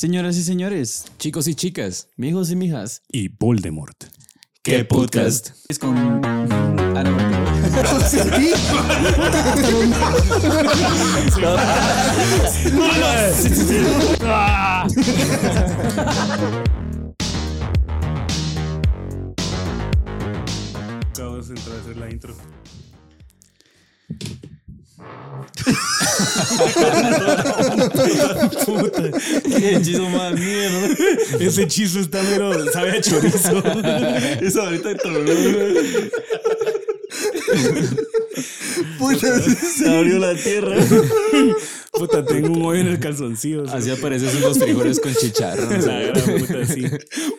[0.00, 4.04] Señoras y señores, Chicos y chicas, mijos y mijas, y Voldemort.
[4.62, 5.50] ¿qué podcast?
[5.68, 6.24] es con.
[6.24, 7.18] Ah, no,
[21.10, 22.36] Acabamos de entrar a hacer la intro.
[28.64, 29.02] Puta,
[29.56, 30.88] qué hechizo más mierda.
[31.40, 33.58] ese hechizo está mero, sabe a chorizo.
[34.40, 35.32] Eso ahorita tronó.
[38.98, 40.76] Puta, Se abrió la tierra.
[41.92, 43.64] puta, tengo un hoyo en el calzoncillo.
[43.72, 45.68] Así aparecen los frijoles con chicharrón.
[45.86, 46.84] La gran puta, sí.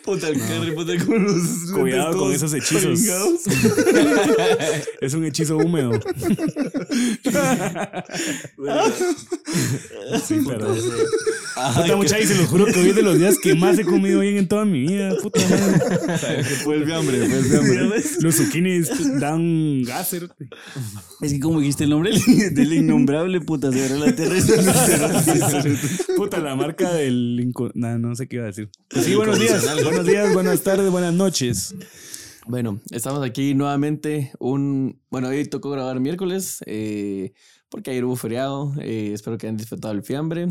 [0.04, 1.72] Puta el carry, puta con los.
[1.72, 2.98] Cuidado con esos hechizos.
[2.98, 3.40] pringados.
[5.00, 5.92] Es un hechizo húmedo.
[10.26, 10.74] Sí, pero.
[10.74, 13.84] Puta, mucha y se los juro que hoy es de los días que más he
[13.84, 15.14] comido bien en toda mi vida.
[15.22, 16.44] Puta madre.
[16.44, 18.02] Fue el hambre, fue el hambre.
[18.20, 18.90] Los zucchinis
[19.20, 19.99] dan gas.
[20.04, 20.48] Cerote.
[21.20, 22.12] Es que como dijiste el nombre
[22.52, 25.78] del innombrable, puta, se la se-
[26.16, 27.52] Puta, la marca del.
[27.74, 28.70] Nah, no sé qué iba a decir.
[28.88, 29.64] Pues sí, buenos días.
[29.84, 31.74] Buenos días, buenas tardes, buenas noches.
[32.46, 34.32] Bueno, estamos aquí nuevamente.
[34.38, 37.32] Un, bueno, hoy tocó grabar miércoles eh,
[37.68, 38.72] porque ayer hubo feriado.
[38.80, 40.48] eh, espero que hayan disfrutado el fiambre,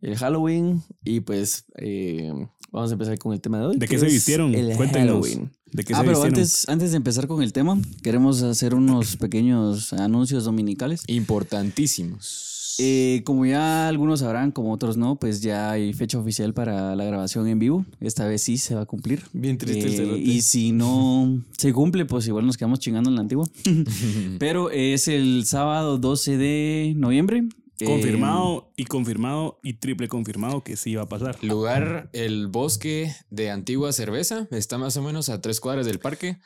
[0.00, 2.32] el Halloween y pues eh,
[2.72, 3.76] vamos a empezar con el tema de hoy.
[3.76, 4.54] ¿De qué se vistieron?
[4.54, 5.26] El Cuéntenos.
[5.28, 5.52] Halloween.
[5.72, 6.38] ¿De qué Ah, se pero vistieron?
[6.38, 11.02] antes, antes de empezar con el tema, queremos hacer unos pequeños anuncios dominicales.
[11.06, 12.76] Importantísimos.
[12.80, 17.04] Eh, como ya algunos sabrán, como otros no, pues ya hay fecha oficial para la
[17.04, 17.84] grabación en vivo.
[18.00, 19.22] Esta vez sí se va a cumplir.
[19.32, 20.20] Bien triste el Eh, cerote.
[20.20, 23.48] y si no se cumple, pues igual nos quedamos chingando en la antigua.
[24.38, 27.48] Pero es el sábado 12 de noviembre.
[27.80, 31.42] Eh, Confirmado y confirmado y triple confirmado que sí va a pasar.
[31.44, 34.48] Lugar, el bosque de Antigua Cerveza.
[34.50, 36.38] Está más o menos a tres cuadras del parque.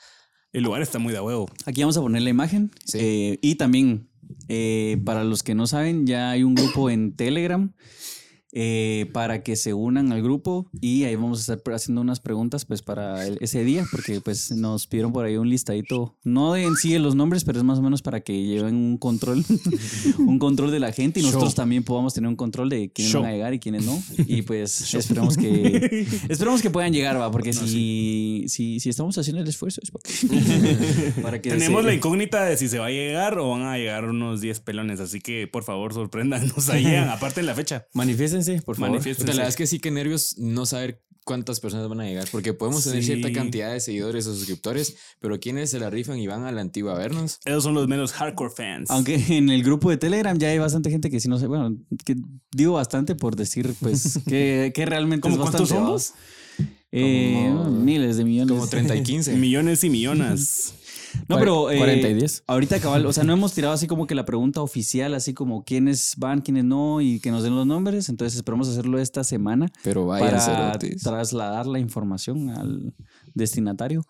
[0.53, 1.49] El lugar está muy de huevo.
[1.65, 2.71] Aquí vamos a poner la imagen.
[2.85, 2.99] Sí.
[3.01, 4.11] Eh, y también,
[4.49, 7.73] eh, para los que no saben, ya hay un grupo en Telegram
[8.55, 12.65] eh, para que se unan al grupo y ahí vamos a estar haciendo unas preguntas
[12.67, 16.65] pues para el- ese día, porque pues nos pidieron por ahí un listadito, no de
[16.65, 19.43] en sí de los nombres, pero es más o menos para que lleven un control,
[20.19, 21.57] un control de la gente y nosotros Show.
[21.57, 23.23] también podamos tener un control de quiénes Show.
[23.23, 24.03] van a llegar y quiénes no.
[24.27, 29.43] Y pues esperamos que esperamos que puedan llegar, va, porque si, si, si estamos haciendo
[29.43, 30.11] el esfuerzo es porque,
[31.23, 33.79] para que Tenemos se- la incógnita de si se va a llegar o van a
[33.79, 35.01] llegar unos 10 pelones.
[35.01, 36.87] Así que por favor sorpréndanos ahí.
[36.97, 37.87] aparte en la fecha.
[38.43, 38.91] Manifiéstense, por favor.
[38.91, 39.29] Manifiéstense.
[39.33, 42.27] La verdad es que sí que nervios no saber cuántas personas van a llegar.
[42.33, 43.13] Porque podemos tener Sí.
[43.13, 44.97] cierta cantidad de seguidores o suscriptores.
[45.21, 47.39] Pero ¿quiénes se la rifan y van a la antigua a vernos?
[47.45, 48.91] Esos son los menos hardcore fans.
[48.91, 51.77] Aunque en el grupo de Telegram ya hay bastante gente que sí no sé, bueno,
[52.05, 52.17] que
[52.51, 56.13] digo bastante por decir pues que, que realmente ¿Cómo es cuántos somos?
[56.95, 58.53] Eh, Como- miles de millones.
[58.53, 59.37] Como 30 y 15.
[59.37, 60.75] Millones y millones.
[61.29, 62.45] No, pero eh, 40 y 10.
[62.47, 65.65] ahorita cabal, o sea, no hemos tirado así como que la pregunta oficial, así como
[65.65, 69.71] quiénes van, quiénes no y que nos den los nombres, entonces esperamos hacerlo esta semana
[69.83, 72.95] Pero vaya para trasladar la información al
[73.35, 74.05] destinatario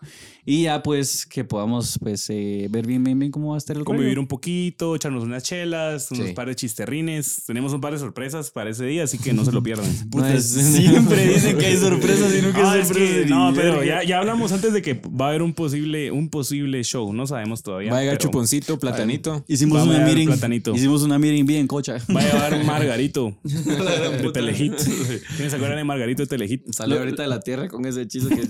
[0.45, 3.75] y ya pues que podamos pues eh, ver bien bien bien cómo va a estar
[3.77, 4.21] el Convivir rollo.
[4.21, 6.33] un poquito, echarnos unas chelas, unos Sí.
[6.33, 7.43] par de chisterrines.
[7.45, 9.85] Tenemos un par de sorpresas para ese día, así que no se lo pierdan.
[10.13, 13.15] No es- siempre dicen que hay sorpresas y nunca Ah, hay es sorpresas.
[13.17, 16.11] que- ni no, pero ya, ya hablamos antes de que va a haber un posible,
[16.11, 17.11] un posible show.
[17.13, 17.91] No sabemos todavía.
[17.91, 19.43] Va a llegar chuponcito, platanito.
[19.47, 20.27] Hicimos Va a una meeting.
[20.27, 20.73] platanito.
[20.75, 21.97] Hicimos una meeting bien cocha.
[22.15, 24.73] Va a llevar un Margarito de Telehit.
[24.75, 26.71] ¿Quiénes se acuerdan de Margarito de Telehit?
[26.71, 28.45] Sale ahorita de la tierra con ese hechizo que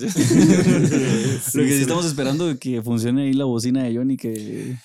[1.53, 4.75] Lo que sí estamos esperando es que funcione ahí la bocina de Johnny que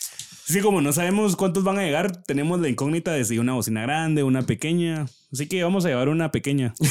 [0.46, 3.82] Sí, como no sabemos cuántos van a llegar, tenemos la incógnita de si una bocina
[3.82, 5.04] grande, una pequeña.
[5.30, 6.72] Así que vamos a llevar una pequeña.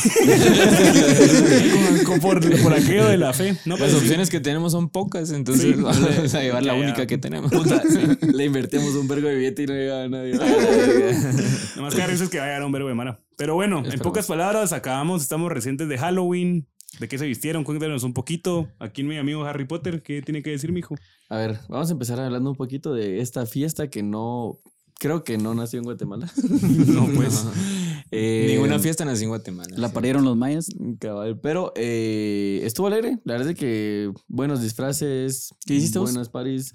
[2.22, 3.58] Por, por aquello de la fe.
[3.66, 3.98] No, Las pero sí.
[4.06, 5.82] opciones que tenemos son pocas, entonces Sí.
[5.82, 7.52] vamos a llevar la Ya, única que tenemos.
[7.52, 7.82] Puta,
[8.22, 10.34] le invertimos un vergo de billete y no llegaba nadie.
[11.76, 13.20] Nomás que a veces que va a llegar un verbo de mara.
[13.38, 16.68] Pero bueno, en pocas palabras, acabamos, estamos recientes de Halloween.
[17.00, 17.64] ¿De qué se vistieron?
[17.64, 18.70] Cuéntanos un poquito.
[18.80, 20.96] Aquí mi amigo Harry Potter, ¿qué tiene que decir, mijo?
[21.30, 24.60] A ver, vamos a empezar hablando un poquito de esta fiesta que no.
[25.00, 26.32] Creo que no nació en Guatemala.
[26.88, 27.46] No, pues.
[28.10, 29.76] Eh, Ninguna fiesta nació en Guatemala.
[29.76, 29.94] la sí.
[29.94, 30.70] parieron los mayas.
[30.98, 33.20] Cabal, pero eh, estuvo alegre.
[33.26, 35.54] La verdad es que buenos disfraces.
[35.66, 36.12] ¿Qué hiciste vos?
[36.12, 36.74] Buenas paris.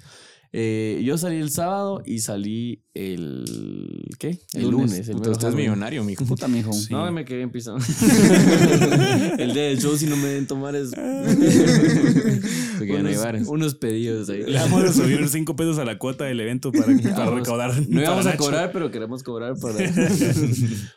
[0.55, 4.05] Eh, yo salí el sábado y salí el.
[4.19, 4.39] ¿Qué?
[4.53, 4.91] El Lunes.
[4.91, 5.09] lunes.
[5.09, 6.27] el Puta, usted es millonario, mijo.
[6.27, 6.71] Puta, mijo.
[6.91, 7.77] No, me quedé en piso.
[9.39, 10.91] el día del show, si no me deben tomar, es.
[13.47, 14.45] Unos, pedidos ahí.
[14.45, 17.35] Le vamos a subir 5 pesos a la cuota del evento para, para Vamos.
[17.35, 17.89] recaudar.
[17.89, 19.79] No íbamos a cobrar, pero queremos cobrar para,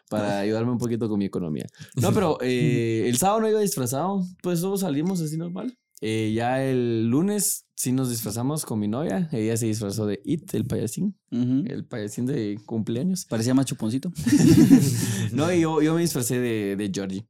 [0.09, 1.65] para ayudarme un poquito con mi economía.
[1.95, 5.77] No, pero eh, el sábado no iba disfrazado, pues todos salimos así normal.
[6.01, 9.29] Eh, ya el lunes sí nos disfrazamos con mi novia.
[9.31, 13.25] Ella se disfrazó de It, el payasín, el payasín de cumpleaños.
[13.25, 14.11] Parecía más chuponcito.
[15.31, 17.25] No, y yo, yo me disfracé de, de Georgie.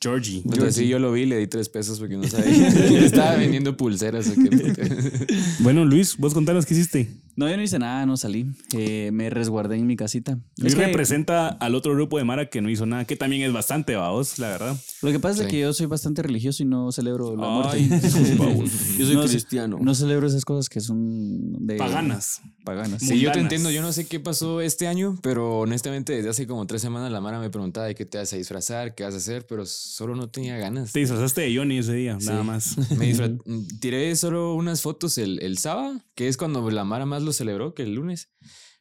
[0.00, 0.42] Georgie.
[0.44, 2.68] Entonces, sí, yo lo vi, le di tres pesos porque no sabía.
[3.04, 4.32] Estaba vendiendo pulseras.
[5.60, 7.08] Bueno, Luis, vos contanos qué hiciste.
[7.34, 8.46] No, yo no hice nada, no salí.
[8.76, 10.38] Eh, me resguardé en mi casita.
[10.58, 13.42] Luis Es que representa al otro grupo de Mara que no hizo nada, que también
[13.42, 14.76] es bastante, vaos, la verdad.
[15.02, 17.78] lo que pasa es que yo soy bastante religioso y no celebro la muerte.
[17.78, 18.70] Ay, vos.
[18.98, 19.78] Yo soy No, cristiano.
[19.80, 22.40] No celebro esas cosas que son de Paganas.
[22.64, 23.02] Paganas.
[23.02, 23.70] Sí, yo te entiendo.
[23.70, 27.20] Yo no sé qué pasó este año, pero honestamente desde hace como tres semanas la
[27.20, 30.14] Mara me preguntaba de qué te vas a disfrazar, qué vas a hacer, pero solo
[30.14, 30.92] no tenía ganas.
[30.92, 32.26] Te disfrazaste de Johnny ese día, Sí.
[32.26, 32.76] nada más.
[32.98, 33.36] Me disfra-
[33.80, 37.74] tiré solo unas fotos el, el sábado, que es cuando la Mara más lo celebró
[37.74, 38.30] que el lunes.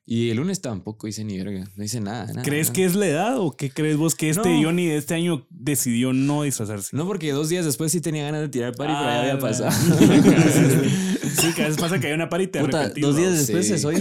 [0.03, 2.25] Y el lunes tampoco hice ni verga, no hice nada.
[2.25, 2.73] nada ¿Crees nada.
[2.73, 4.63] que es la edad o qué crees vos que este No.
[4.63, 6.95] Johnny de este año decidió no disfrazarse?
[6.97, 9.33] No, porque dos días después sí tenía ganas de tirar party, pero ya Ah, había
[9.35, 9.71] la- pasado.
[11.39, 13.74] sí, cada vez pasa que hay una par y te Puta, dos días después Sí.
[13.74, 13.95] es hoy.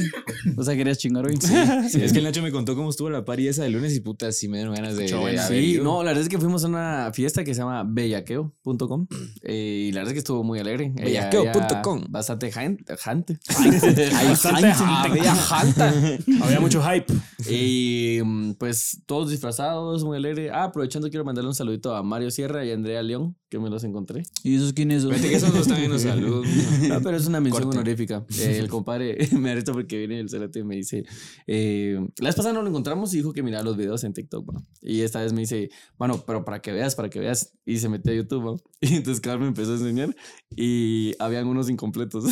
[0.56, 1.36] O sea, querías chingar hoy.
[1.90, 4.00] Sí, es que el Nacho me contó cómo estuvo la party esa de lunes y
[4.00, 6.68] puta, sí me dieron ganas de, haber Sí, no, la verdad es que fuimos a
[6.68, 9.06] una fiesta que se llama bellaqueo.com
[9.42, 10.92] eh, y la verdad es que estuvo muy alegre.
[10.96, 11.98] Ella- Bellaqueo.com.
[11.98, 12.96] ella Bastante gente.
[12.96, 13.38] gente.
[14.28, 16.18] Bastante.
[16.42, 17.12] Había mucho hype.
[17.48, 20.50] Y mm, pues todos disfrazados, muy alegre.
[20.50, 23.68] Ah, aprovechando, quiero mandarle un saludito a Mario Sierra y a Andrea León, que me
[23.68, 24.22] los encontré.
[24.44, 25.10] ¿Y esos quiénes son?
[25.10, 26.48] Vete que esos dos también nos saludan.
[26.88, 27.78] No, pero es una mención Corte.
[27.78, 28.24] honorífica.
[28.38, 31.04] Eh, el compadre me arresta porque viene el cerote y me dice:
[31.46, 34.54] eh, La vez pasada no lo encontramos y dijo que miraba los videos en TikTok.
[34.54, 34.62] ¿va?
[34.80, 35.68] Y esta vez me dice:
[35.98, 37.52] Bueno, pero para que veas, para que veas.
[37.66, 38.46] Y se metió a YouTube.
[38.54, 38.56] ¿va?
[38.82, 40.16] Y entonces Carlos me empezó a enseñar
[40.56, 42.24] y habían unos incompletos.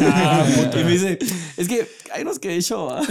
[0.00, 0.46] Ah,
[0.80, 1.18] y me dice:
[1.56, 2.86] Es que hay unos que he hecho.
[2.86, 3.02] ¿va?".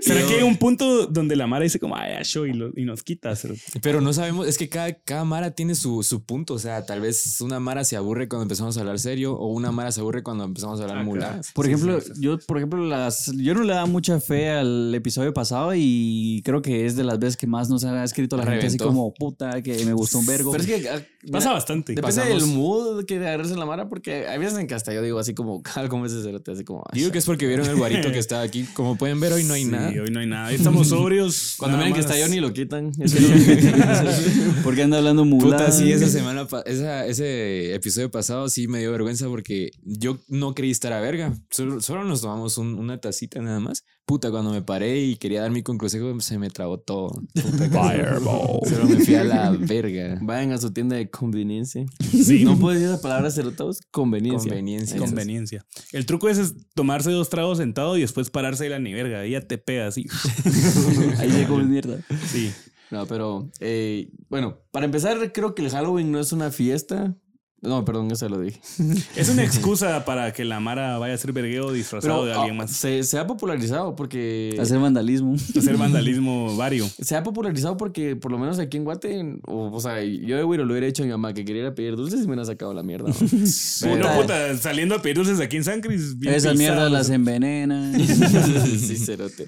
[0.00, 2.84] ¿Será que hay un punto donde la Mara dice como, ay, show", y, lo- y
[2.84, 3.34] nos quita?
[3.36, 3.60] cerote?
[3.82, 6.54] Pero no sabemos, es que cada, cada Mara tiene su, su punto.
[6.54, 9.72] O sea, tal vez una Mara se aburre cuando empezamos a hablar serio o una
[9.72, 11.50] Mara se aburre cuando empezamos a hablar Ah, muladas.
[11.52, 14.94] Por Sí, ejemplo, sí, yo, por ejemplo, las, yo no le daba mucha fe al
[14.94, 18.44] episodio pasado y creo que es de las veces que más nos ha escrito la
[18.44, 18.86] gente así Reventó.
[18.86, 20.52] como puta que me gustó un vergo.
[20.52, 21.06] Pero es que.
[21.24, 21.92] Ah, Pasa mira, bastante.
[21.94, 24.92] Depende Pasamos- del mood que agarres en la mara, porque hay veces en que hasta
[24.92, 26.82] yo digo así como, como ese cerote, así como.
[26.90, 28.64] "Ay, Digo que es porque vieron el guarito que está aquí.
[28.74, 29.88] Como pueden ver, hoy no hay Sí, nada.
[29.88, 30.52] hoy no hay nada.
[30.52, 31.54] Estamos sobrios.
[31.58, 32.92] Cuando miren que está Johnny lo quitan.
[33.00, 35.78] Es que porque anda hablando Puta, muladas.
[35.78, 40.70] sí, esa semana, esa, ese episodio pasado sí me dio vergüenza porque yo no creí
[40.70, 41.34] estar a verga.
[41.50, 43.84] Solo, solo nos tomamos un- una tacita nada más.
[44.12, 47.08] Puta, cuando me paré y quería dar mi consejo, se me trabó todo.
[47.32, 48.60] Puta, Fireball.
[48.68, 50.18] Solo me fui a la verga.
[50.20, 51.86] Vayan a su tienda de conveniencia.
[51.98, 52.44] Sí.
[52.44, 53.80] No puedo decir la palabra cerotados.
[53.90, 54.50] Conveniencia.
[54.50, 54.98] Conveniencia.
[54.98, 55.64] Conveniencia.
[55.92, 59.20] El truco es, es tomarse dos tragos sentado y después pararse de la ni verga.
[59.20, 60.04] Ahí ya te pega así.
[61.18, 61.98] Ahí se come mierda.
[62.26, 62.52] Sí.
[62.90, 67.16] No, pero eh, bueno, para empezar, creo que el Halloween no es una fiesta.
[67.62, 68.60] No, perdón, eso lo dije.
[69.16, 72.54] Es una excusa para que la Mara vaya a ser vergueo disfrazado Pero de alguien
[72.56, 72.72] ah, más.
[72.72, 74.56] se, se ha popularizado porque.
[74.60, 75.34] Hacer vandalismo.
[75.34, 76.88] Hacer vandalismo vario.
[77.00, 80.42] Se ha popularizado porque, por lo menos aquí en Guate, o, o sea, yo de
[80.44, 82.30] Wiro lo hubiera hecho a mi mamá que quería ir a pedir dulces y me
[82.34, 83.08] hubiera sacado la mierda.
[83.10, 83.14] ¿no?
[83.94, 86.16] Puta, puta, saliendo a pedir dulces aquí en San Cris.
[86.20, 87.94] Esas mierdas las envenenan.
[87.96, 89.46] sí, cerote.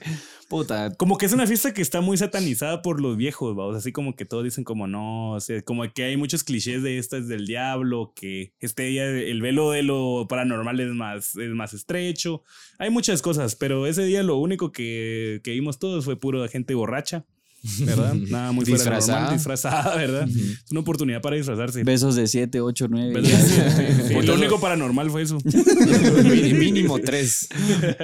[0.49, 3.57] Puta, Como que es una fiesta que está muy satanizada por los viejos.
[3.75, 7.17] Así como que todos dicen como no, o como que hay muchos clichés de esta
[7.17, 11.75] es del diablo, que este día el velo de lo paranormal es más, es más
[11.75, 12.43] estrecho.
[12.79, 16.75] Hay muchas cosas, pero ese día lo único que, que vimos todos fue puro gente
[16.75, 17.25] borracha,
[17.81, 18.15] ¿verdad?
[18.29, 19.19] Nada muy fuera Disfrazada.
[19.21, 20.29] normal, disfrazada, ¿verdad?
[20.29, 21.83] Es una oportunidad para disfrazarse.
[21.85, 23.23] Besos de 7, 8, 9.
[23.25, 25.39] Sí, lo único paranormal fue eso.
[26.25, 27.49] Mí- Mínimo tres.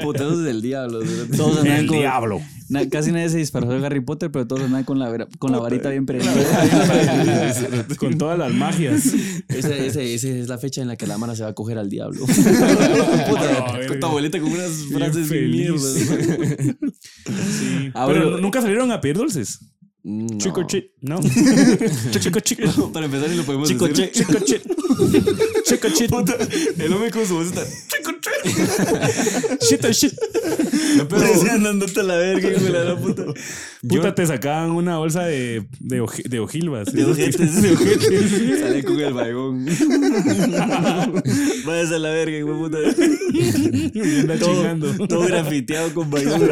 [0.02, 1.00] putazos del diablo.
[1.36, 2.40] Todos andaban El con- diablo.
[2.70, 5.58] Na- casi nadie se disfrazó de Harry Potter, pero todos andaban con la, con la
[5.58, 6.32] varita bien prendida.
[7.98, 9.12] Con todas las magias.
[9.48, 11.76] Esa, esa- esa es la fecha en la que la mano se va a coger
[11.78, 12.24] al diablo.
[12.26, 15.70] Puta, No, con tu abuelita con unas frases bien feliz.
[15.70, 15.94] mierdas.
[17.58, 17.90] Sí.
[17.94, 19.58] Ah, Pero nunca salieron a pedir dulces.
[20.02, 20.38] No.
[20.38, 21.20] Chico chit, ¿no?
[22.18, 22.60] Chico chit.
[22.92, 24.10] Para empezar, ni lo podemos Chico decir.
[24.12, 24.62] chit, chico chit.
[25.64, 26.10] Chico chit.
[26.78, 27.62] El hombre con su voz está.
[29.68, 30.12] Shit on shit.
[30.96, 33.24] No, pero Decían, andate a la verga, hijo de la puta.
[33.86, 36.92] Puta, te sacaban una bolsa de, de, de ojilvas.
[36.92, 37.62] De ojetes.
[37.62, 38.60] De ojetes.
[38.60, 39.66] Sale con el vagón.
[41.64, 42.78] Vayas a la verga, hijo de puta.
[43.94, 44.92] Y anda chingando.
[44.94, 46.42] Todo, todo grafiteado con bayón.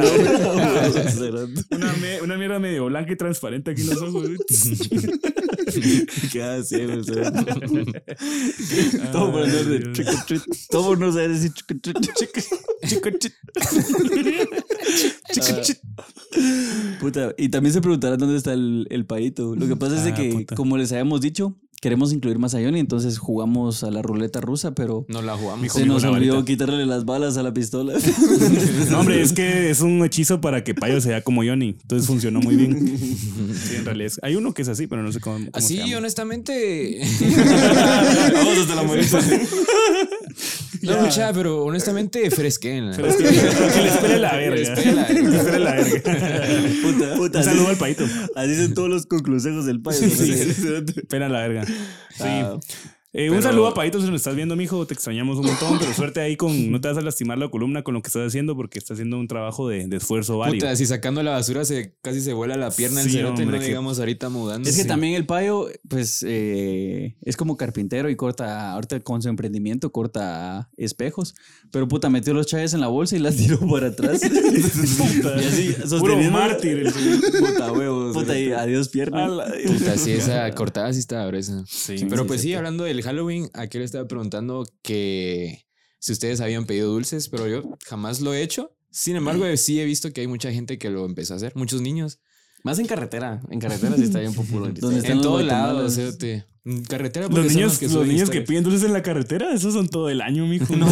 [1.70, 4.28] Una, una mierda medio blanca y transparente aquí en los ojos.
[6.32, 7.02] ¿Qué hace, güey?
[9.12, 10.42] Todo por andar de trick or treat.
[10.70, 11.98] Todo por no saber decir trick or treat.
[12.86, 13.32] Chico, chit.
[15.32, 15.78] Chico, chit.
[17.00, 19.54] Puta, y también se preguntarán dónde está el, el paito.
[19.56, 20.54] Lo que pasa es de Ah, que, puta.
[20.56, 24.74] como les habíamos dicho, queremos incluir más a Johnny, entonces jugamos a la ruleta rusa,
[24.74, 25.72] pero no la jugamos.
[25.72, 26.44] se nos olvidó varita.
[26.46, 27.94] quitarle las balas a la pistola.
[28.90, 31.76] No, hombre, es que es un hechizo para que Payo sea como Johnny.
[31.82, 32.98] Entonces funcionó muy bien.
[32.98, 34.06] Sí, en realidad.
[34.06, 35.36] es- Hay uno que es así, pero no sé cómo.
[35.36, 35.98] cómo se Así, llama.
[35.98, 37.00] honestamente.
[38.34, 39.18] Vamos hasta la morita.
[40.82, 42.90] No, mucha, pero honestamente, fresquen.
[42.92, 44.60] Que, que le espere la verga.
[44.60, 46.00] espere la Que le espere la verga.
[46.82, 47.38] Puta, puta.
[47.38, 48.04] Un así- saludo al paito.
[48.34, 49.98] Así son todos los conclusejos del payo.
[51.08, 51.64] Pena la verga.
[51.66, 51.74] Sí.
[52.24, 52.58] Ah,
[53.14, 54.86] Eh, un saludo a Paito si nos estás viendo, mijo.
[54.86, 56.70] Te extrañamos un montón, pero suerte ahí con.
[56.70, 59.18] No te vas a lastimar la columna con lo que estás haciendo porque estás haciendo
[59.18, 60.66] un trabajo de, de esfuerzo válido.
[60.66, 63.56] Puta, si sacando la basura se casi se vuela la pierna el Sí, cerote, hombre,
[63.58, 64.68] no que- digamos ahorita mudando.
[64.68, 64.88] Es que Sí.
[64.88, 70.68] también el payo, pues, eh, es como carpintero y corta, ahorita con su emprendimiento corta
[70.76, 71.34] espejos.
[71.72, 74.20] Pero puta, metió los chaves en la bolsa y las tiró para atrás.
[74.20, 74.30] Puta,
[75.42, 76.78] y así, Puro mártir.
[76.86, 78.14] el- Puta huevos.
[78.14, 79.26] Puta, y adiós pierna.
[79.28, 81.64] La- Puta, sí, esa cortada sí estaba gruesa.
[81.66, 82.52] Sí, Pero sí, pues sí.
[82.52, 85.64] hablando del Halloween, aquí le estaba preguntando que
[85.98, 88.74] si ustedes habían pedido dulces, pero yo jamás lo he hecho.
[88.90, 91.80] Sin embargo, sí he visto que hay mucha gente que lo empezó a hacer, muchos
[91.82, 92.20] niños.
[92.64, 93.40] Más en carretera.
[93.50, 94.74] En carretera sí está bien popular.
[94.74, 95.96] ¿Dónde están En los todos lados.
[95.98, 99.72] En carretera porque Los niños, que los niños que piden dulces en la carretera, esos
[99.74, 100.74] son todo el año, mijo.
[100.76, 100.86] No,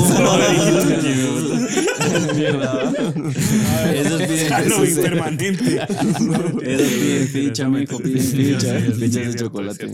[3.93, 5.81] Esos piden- Halloween permanente.
[6.63, 8.81] Esos piden ficha, mijo, piden ficha.
[8.81, 9.87] Fichas de chocolate.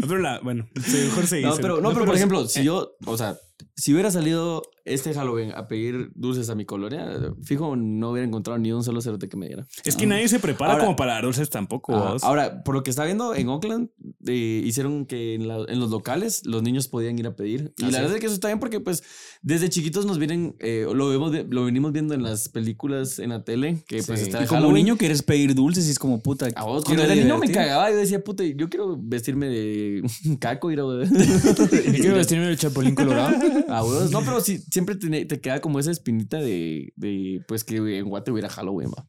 [0.00, 1.62] Pero la, bueno, mejor se No, dice.
[1.62, 3.36] pero, no, pero por ejemplo, si yo, o sea,
[3.76, 7.06] si hubiera salido este Halloween a pedir dulces a mi colonia,
[7.42, 9.66] fijo, no hubiera encontrado ni un solo cerote que me diera.
[9.84, 11.92] Es que nadie se prepara Ahora- como para dar dulces tampoco.
[11.92, 12.24] Vos.
[12.24, 13.90] Ahora, por lo que está viendo en Oakland,
[14.26, 17.72] eh, hicieron que en, la- en los locales los niños podían ir a pedir.
[17.78, 18.20] Y la verdad es.
[18.20, 19.02] que eso está bien porque, pues,
[19.42, 23.44] desde chiquitos nos vienen, eh, lo, vemos, lo venimos viendo en las películas en la
[23.44, 24.84] tele, que pues está Y como Halloween.
[24.84, 26.48] niño quieres pedir dulces y es como puta.
[26.56, 27.90] A vos, cuando era niño me cagaba.
[27.90, 30.02] Yo decía, puta, yo quiero vestirme de
[30.40, 33.36] caco, ir a Yo quiero vestirme del chapulín colorado.
[33.68, 34.10] A huevos.
[34.10, 38.30] No, pero sí, siempre te, queda como esa espinita de, de, pues que en Guate
[38.30, 39.08] hubiera Halloween, va.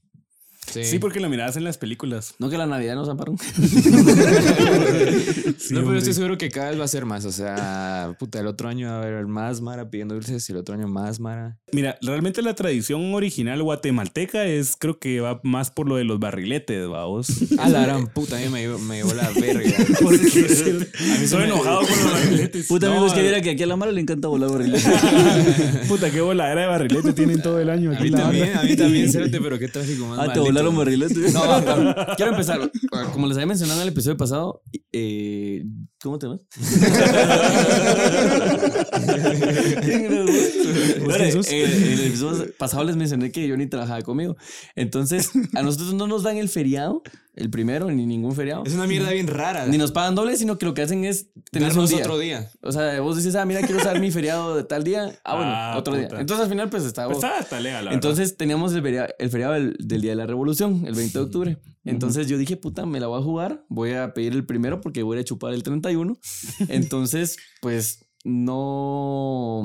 [0.72, 2.36] Sí, Sí, porque la mirabas en las películas.
[2.40, 3.38] No que la Navidad nos amparon.
[5.60, 5.98] Sí, no, pero hombre.
[6.00, 7.26] estoy seguro que cada vez va a ser más.
[7.26, 10.58] O sea, puta, el otro año va a haber más Mara pidiendo dulces y el
[10.60, 11.58] otro año más Mara.
[11.74, 16.20] Mira, realmente la tradición original guatemalteca es, creo que va más por lo de los
[16.20, 17.28] barriletes, vamos.
[17.60, 19.70] A la gran puta, a mí me, me llevó la verga.
[20.02, 22.68] Porque a mí estoy enojado con los barriletes.
[22.68, 24.86] Puta, No, amigo, es que mira que aquí a la Mara le encanta volar barriles.
[25.88, 28.04] Puta, qué voladera de barrilete tienen todo el año A aquí.
[28.06, 28.60] mí la también, banda.
[28.62, 30.76] a mí también, cérate, pero qué tráfico más Ah, te maldito.
[30.76, 31.34] volaron barriletes.
[31.34, 32.72] No, quiero empezar.
[32.92, 34.62] Ah, Como les había mencionado en el episodio pasado,
[34.92, 35.64] eh,
[36.02, 36.42] ¿cómo te llamas?
[41.20, 44.36] Eh, en el episodio pasado les mencioné que Johnny trabajaba conmigo.
[44.76, 47.02] Entonces, a nosotros no nos dan el feriado,
[47.36, 48.64] el primero, ni ningún feriado.
[48.66, 49.66] Es una mierda bien rara.
[49.66, 51.98] Ni nos pagan doble, sino que lo que hacen es tener un día.
[52.00, 52.50] otro día.
[52.62, 55.12] O sea, vos dices, ah, mira, quiero usar mi feriado de tal día.
[55.24, 56.08] Ah, bueno, Ah, otro día.
[56.12, 57.12] Entonces al final, pues estaba.
[57.12, 60.18] Pues está, está legal, la Entonces teníamos el feriado, el feriado del, del Día de
[60.18, 61.58] la Revolución, el 20 de octubre.
[61.86, 63.66] Entonces yo dije, puta, me la voy a jugar.
[63.70, 66.18] Voy a pedir el primero porque voy a chupar el 31.
[66.70, 69.60] Entonces, pues no.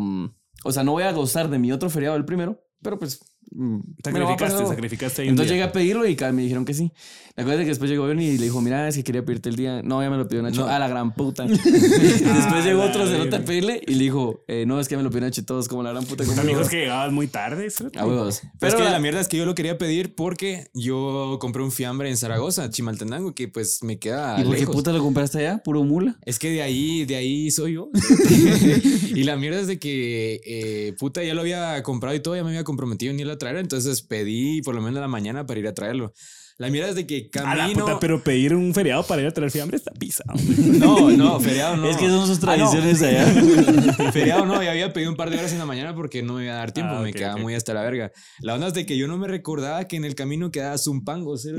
[0.65, 3.21] O sea, no voy a gozar de mi otro feriado el primero, pero pues.
[3.53, 5.57] Mm, Sacrificaste, sacrificaste ahí un entonces día.
[5.63, 6.93] llegué a pedirlo y me dijeron que sí.
[7.37, 9.49] La cosa es que después llegó Johnny y le dijo, mira, es que quería pedirte
[9.49, 9.83] el día.
[9.83, 10.61] No, ya me lo pidió Nacho.
[10.61, 10.67] No.
[10.69, 11.45] A la gran puta.
[11.49, 15.03] después llegó la otro cerote a pedirle y le dijo, eh, no, es que me
[15.03, 16.23] lo pidió Nacho todos como la gran puta.
[16.25, 16.59] Puta, conmigo".
[16.59, 17.69] amigos que llegabas muy tarde.
[18.07, 18.43] huevos.
[18.61, 21.63] Pero es que la- la mierda es que yo lo quería pedir porque yo compré
[21.65, 25.39] un fiambre en Zaragoza, Chimaltenango, que pues me queda ¿Y por qué puta lo compraste
[25.39, 25.59] allá?
[25.65, 26.17] Puro mula.
[26.25, 27.91] Es que de ahí, de ahí soy yo.
[29.15, 32.45] y la mierda es de que, eh, puta, ya lo había comprado y todo, ya
[32.45, 35.61] me había comprometido en ir a traer, entonces pedí por lo menos la mañana para
[35.61, 36.13] ir a traerlo.
[36.57, 37.81] La mierda es de que A la camino.
[37.85, 40.35] puta, pero pedir un feriado para ir a traer fiambre está pisado.
[40.79, 41.89] No, no, feriado no.
[41.89, 42.71] Es que son sus Ah, no.
[42.71, 43.27] tradiciones allá.
[44.13, 46.45] Feriado no, ya había pedido un par de horas en la mañana porque no me
[46.45, 47.41] iba a dar tiempo, Ah, me ok, quedaba ok.
[47.41, 48.13] muy hasta la verga.
[48.41, 51.37] La onda es de que yo no me recordaba que en el camino quedaba Zumpango,
[51.37, 51.51] ¿sí?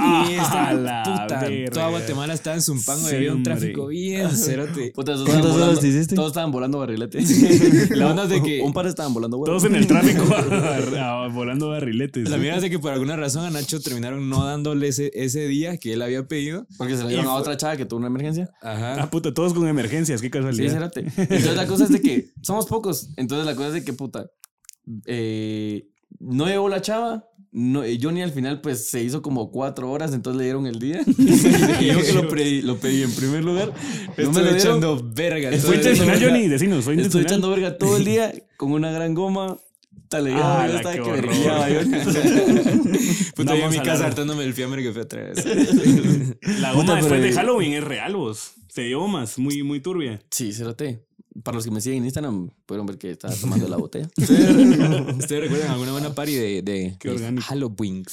[0.00, 1.70] Ah, y estaba, la puta, verga.
[1.72, 4.92] toda Guatemala estaba en Zumpango Sí, y había un tráfico bien cerote.
[4.94, 6.14] Puta, ¿Cuántas estaban horas volando- te hiciste?
[6.14, 7.18] Todos estaban volando barrilete.
[7.96, 9.48] La onda es de que Un par estaban volando huevos.
[9.62, 12.28] Todos en el tráfico a- a- volando barriletes.
[12.30, 15.46] la mierda es de que por alguna razón a Nacho terminaron no dándole ese, ese
[15.48, 16.66] día que él había pedido.
[16.78, 18.50] Porque se le dieron a otra chava que tuvo una emergencia.
[18.62, 19.02] Ajá.
[19.02, 20.72] Ah, puta, todos con emergencias, qué Sí, casualidad.
[20.72, 21.00] cérate.
[21.16, 23.10] Entonces la cosa es de que somos pocos.
[23.16, 24.26] Entonces la cosa es de que, puta,
[25.06, 25.86] eh,
[26.20, 27.24] no llegó la chava.
[27.56, 31.02] No, Johnny al final pues se hizo como cuatro horas, entonces le dieron el día.
[31.80, 33.68] y yo que lo pedí, lo pedí en primer lugar.
[33.68, 34.56] No me Estoy lo dieron.
[34.56, 35.50] echando verga.
[35.50, 36.48] ¿Fue todo el- intencional, Johnny?
[36.48, 39.56] Decinos, ¿fue Estoy echando verga todo el día con una gran goma.
[40.20, 41.26] Ya, Ah, yo la estaba que horror.
[41.28, 41.66] vergueaba.
[43.36, 45.44] Puta, yo en mi casa hartándome el fiambre que fue otra vez.
[46.60, 48.52] La Puta, goma después pero- de Halloween es real, vos.
[48.68, 50.20] Se dio gomas, muy, muy turbia.
[50.30, 51.04] Sí, cérate.
[51.42, 54.08] Para los que me siguen en Instagram, pudieron ver que estaba tomando la botella.
[54.16, 56.96] ¿Ustedes recuerdan alguna buena party de.
[57.42, 58.04] Halloween?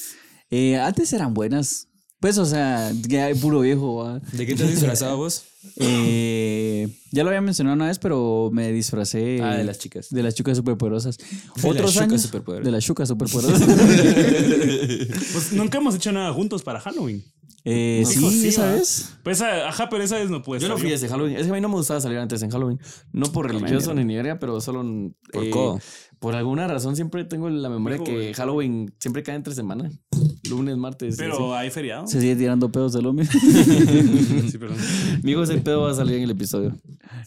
[0.50, 1.88] Eh, antes eran buenas.
[2.22, 3.96] Pues, o sea, ya hay puro viejo.
[3.96, 4.20] ¿va?
[4.32, 5.44] ¿De qué te has disfrazado vos?
[5.75, 9.42] Eh, ya lo había mencionado una vez, pero me disfracé.
[9.44, 10.10] Ah, de las chicas.
[10.10, 11.20] De las chicas superpoderosas.
[11.56, 12.22] las Otros chucas años.
[12.24, 12.66] superpoderosas.
[12.66, 13.62] De las chucas superpoderosas.
[15.34, 17.24] Pues nunca hemos hecho nada juntos para Halloween.
[17.63, 19.10] eh, Hijo, sí, sí, esa vez.
[19.24, 21.36] Pues, ajá, pero esa vez no puede Yo no estar fui ese Halloween.
[21.38, 22.80] Es que a mí no me gustaba salir antes en Halloween.
[23.13, 24.84] No por religioso ni ni verga, pero solo.
[25.32, 25.80] Por eh, codo.
[26.22, 28.32] Por alguna razón siempre tengo en la memoria Hijo, que.
[28.36, 29.90] Halloween siempre cae entre semana.
[30.48, 31.16] Lunes, martes.
[31.18, 32.06] Pero hay feriado.
[32.06, 33.25] Se sigue tirando pedos del hombre.
[34.51, 34.78] Sí, perdón.
[35.24, 36.78] Mi hijo ese pedo va a salir en el episodio.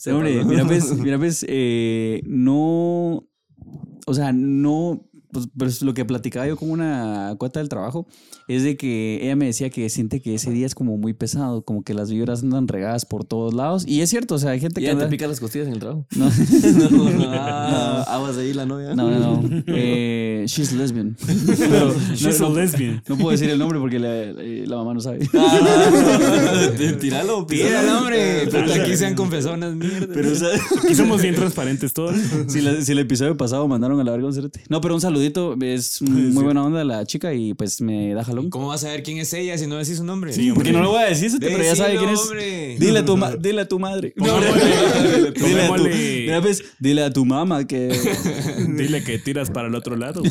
[0.06, 3.26] No, hombre, mira, pues, mira, pues, eh, no.
[4.06, 5.10] O sea, no.
[5.32, 8.06] Pues, pues, lo que platicaba yo con una cuata del trabajo
[8.48, 11.62] es de que ella me decía que siente que ese día es como muy pesado,
[11.62, 13.84] como que las vibras andan regadas por todos lados.
[13.86, 14.86] Y es cierto, o sea, hay gente que.
[14.86, 16.06] ¿Ya te anda- pica las costillas en el trabajo?
[16.16, 16.30] No,
[17.36, 18.94] Ah, aguas ahí la novia.
[18.94, 19.42] no, no.
[19.42, 19.62] no.
[19.76, 21.16] Eh, she's lesbian.
[21.58, 23.02] Pero She's no, a no- lesbian.
[23.08, 25.20] no puedo decir el nombre porque la, eh, la mamá no sabe.
[25.34, 26.68] Ah,
[27.00, 28.44] tíralo, Tira el.
[28.44, 28.82] Puta, Dale.
[28.82, 30.08] aquí se han confesado unas mierdas.
[30.12, 30.48] Pero, o sea,
[30.82, 32.14] Aquí somos bien transparentes todos.
[32.48, 34.50] si, la- si el episodio pasado mandaron a la verga un.
[34.68, 35.56] No, pero un saludito.
[35.60, 39.18] Es muy buena onda la chica y pues me da ¿Cómo vas a saber quién
[39.18, 40.32] es ella si no decís su nombre?
[40.32, 42.20] Sí, Porque no lo voy a decir, pero ya sabe quién es.
[42.20, 42.76] hombre.
[42.78, 44.12] Dile a tu, ma- dile a tu madre.
[44.16, 47.88] Dile, a tu, pongámosle- mira, pues, dile a tu mamá que.
[48.76, 50.22] Dile que tiras para el otro lado.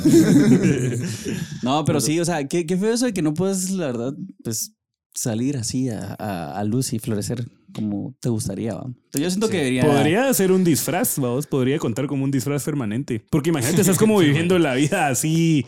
[1.61, 4.13] No, pero sí, o sea, qué, qué feo eso de que no puedes, la verdad,
[4.43, 4.73] pues
[5.13, 8.73] salir así a, a- a luz y florecer como te gustaría.
[8.75, 8.83] ¿va?
[8.85, 9.85] Entonces, yo siento que debería.
[9.85, 13.23] Podría ser un disfraz, vamos, podría contar como un disfraz permanente.
[13.29, 15.65] Porque imagínate, estás como viviendo la vida así,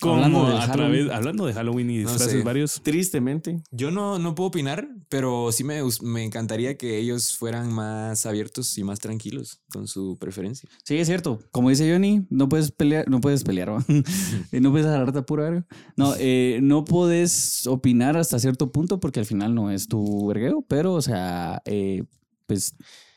[0.00, 0.72] como a Halloween.
[0.72, 2.42] través, hablando de Halloween y No disfraces sé.
[2.42, 2.80] varios.
[2.82, 3.62] Tristemente.
[3.70, 8.76] Yo no, no puedo opinar, pero sí me, me encantaría que ellos fueran más abiertos
[8.78, 10.68] y más tranquilos con su preferencia.
[10.84, 11.40] Sí, es cierto.
[11.52, 13.70] Como dice Johnny, no puedes pelear, no puedes pelear,
[14.52, 15.66] no puedes agarrarte a pura verga.
[15.96, 20.64] No, eh, no puedes opinar hasta cierto punto porque al final no es tu vergueo,
[20.66, 22.04] pero, o sea, eh,
[22.46, 22.74] pues,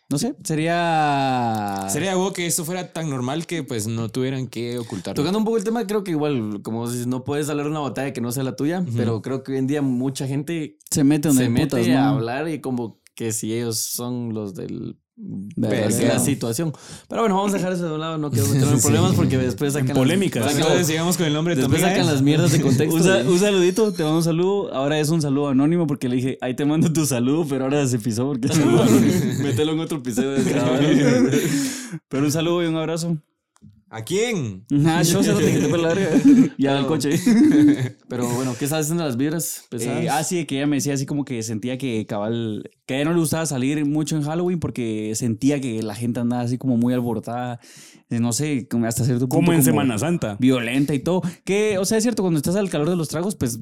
[0.09, 1.87] no sé, sería.
[1.89, 5.15] Sería algo que esto fuera tan normal que pues no tuvieran que ocultarlo.
[5.15, 8.13] Tocando un poco el tema, creo que igual, como dices, no puedes hablar una batalla
[8.13, 11.29] que no sea la tuya, pero creo que hoy en día mucha gente Se mete
[11.29, 12.09] donde se mete putas, a ¿no?
[12.09, 16.73] hablar y como que si ellos son los del De la situación.
[17.07, 19.37] Pero bueno, vamos a dejar eso de un lado, no quiero meterme en problemas porque
[19.37, 20.43] después sacan las- polémicas.
[20.43, 22.11] sacan- Entonces sigamos con el nombre después sacan ¿eh?
[22.11, 22.95] las mierdas de contexto.
[22.95, 24.73] Un, sa- y- un saludito, te mando un saludo.
[24.73, 27.85] Ahora es un saludo anónimo porque le dije, ahí te mando tu saludo, pero ahora
[27.85, 28.85] se pisó porque saludo.
[29.43, 30.41] Mételo en otro episodio de
[32.09, 33.17] Pero un saludo y un abrazo.
[33.93, 34.65] ¿A quién?
[34.87, 36.09] Ah, yo se lo tengo que te la verga.
[36.57, 37.11] Ya al coche.
[38.09, 40.03] Pero bueno, ¿qué estás haciendo las vibras pesadas?
[40.03, 42.97] Eh, ah, sí, que ella me decía así como que sentía que cabal, que a
[42.97, 46.57] ella no le gustaba salir mucho en Halloween porque sentía que la gente andaba así
[46.57, 47.59] como muy alborotada,
[48.09, 49.35] eh, no sé, como hasta cierto punto.
[49.35, 50.37] Como en Semana Santa.
[50.39, 51.21] Violenta y todo.
[51.43, 53.59] Que, o sea, es cierto, cuando estás al calor de los tragos, pues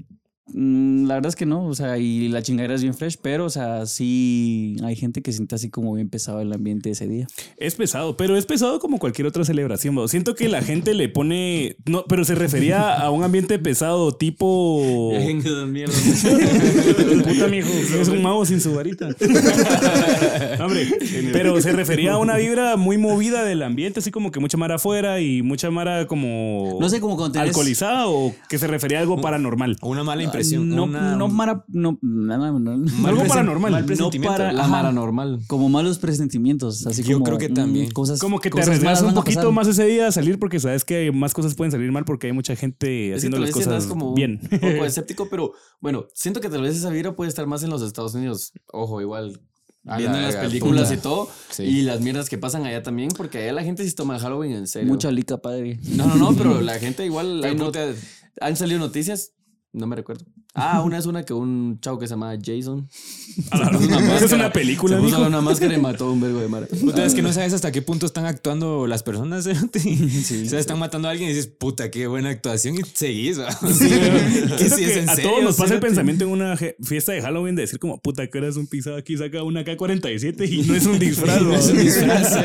[0.54, 3.50] la verdad es que no, o sea, y la chingadera es bien fresh, pero, o
[3.50, 7.28] sea, sí hay gente que siente así como bien pesado el ambiente ese día.
[7.58, 9.98] Es pesado, pero es pesado como cualquier otra celebración.
[9.98, 10.08] ¿va?
[10.08, 11.76] Siento que la gente le pone.
[11.86, 15.12] No, pero se refería a un ambiente pesado tipo.
[17.24, 19.08] Puta, mijo, es un mago sin su varita.
[20.60, 20.88] Hombre,
[21.32, 24.76] pero se refería a una vibra muy movida del ambiente, así como que mucha mara
[24.76, 26.78] afuera y mucha mara como.
[26.80, 29.78] No sé, tenés- alcoholizada o que se refería a algo paranormal.
[29.82, 30.70] Una mala Es impresión.
[30.70, 32.78] No, una- no, mara- no, no, no, no.
[33.00, 33.72] mal algo paranormal.
[33.72, 34.38] mal No presentimiento.
[34.38, 34.72] para- La Ajá.
[34.72, 35.40] mara normal.
[35.48, 37.92] como malos presentimientos, así Yo como creo que mm, también.
[37.92, 39.54] cosas Como que te arriesgas un poquito pasar.
[39.54, 42.34] más ese día a salir porque sabes que más cosas pueden salir mal porque hay
[42.34, 44.40] mucha gente Es que haciendo las cosas como bien.
[44.52, 47.70] un poco escéptico, pero bueno, siento que tal vez esa vibra puede estar más en
[47.70, 48.54] los Estados Unidos.
[48.72, 49.40] Ojo, igual.
[49.84, 50.94] Viendo la las películas puta.
[50.94, 51.28] y todo.
[51.50, 51.64] Sí.
[51.64, 54.68] Y las mierdas que pasan allá también, porque allá la gente sí toma Halloween en
[54.68, 54.88] serio.
[54.88, 55.80] Mucha lica, padre.
[55.96, 57.40] No, no, no, pero la gente igual.
[57.42, 57.88] Pero hay no- puta,
[58.42, 59.32] han salido noticias.
[59.74, 60.26] No me recuerdo.
[60.54, 62.86] Ah, una es una que un chavo que se llama Jason.
[63.38, 66.68] Esa es una película, Se puso una máscara y mató a un vergo de mara.
[66.68, 69.48] Puta, es que no sabes hasta qué punto están actuando las personas.
[69.48, 69.56] ¿eh?
[70.46, 73.38] o sea, están matando a alguien y dices, puta, qué buena actuación y seguís.
[73.40, 75.06] a serio.
[75.24, 78.38] todos nos pasa el pensamiento en una fiesta de Halloween de decir como, puta, que
[78.38, 81.42] eres un pisado aquí, saca una K-47 y no es un disfraz.
[81.42, 82.38] No es un disfraz.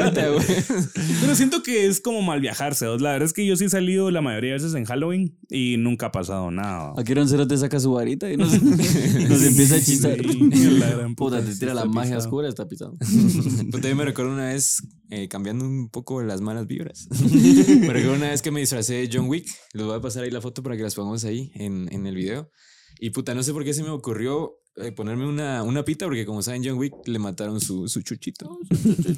[1.21, 2.87] Pero siento que es como mal viajarse.
[2.87, 5.77] La verdad es que yo sí he salido la mayoría de veces en Halloween y
[5.77, 6.95] nunca ha pasado nada.
[6.97, 10.19] Aquí un cero te saca su varita y nos, nos empieza a chistar.
[10.21, 12.19] Sí, la gran Puta, te tira la magia pisado.
[12.25, 12.97] oscura, está pisado.
[13.71, 17.09] Puta, yo me recuerdo una vez, eh, cambiando un poco las malas vibras.
[17.11, 19.47] me recuerdo una vez que me disfracé de John Wick.
[19.73, 22.15] Les voy a pasar ahí la foto para que las pongamos ahí en, en el
[22.15, 22.51] video.
[23.01, 26.27] Y puta, no sé por qué se me ocurrió eh, ponerme una, una pita, porque
[26.27, 28.59] como saben, John Wick le mataron su, su chuchito.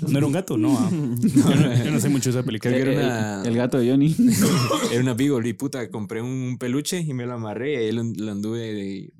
[0.09, 0.57] ¿No era un gato?
[0.57, 0.79] No.
[0.79, 0.89] ¿ah?
[0.93, 2.75] Yo, no yo no sé mucho de esa película.
[2.77, 4.15] Una, El gato de Johnny.
[4.93, 8.05] era una beagle y puta, compré un peluche y me lo amarré y ahí lo,
[8.05, 9.11] lo anduve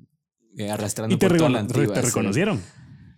[0.57, 1.93] eh, arrastrando ¿Y te, por toda recono- la antigua.
[1.93, 2.07] te sí.
[2.07, 2.61] reconocieron?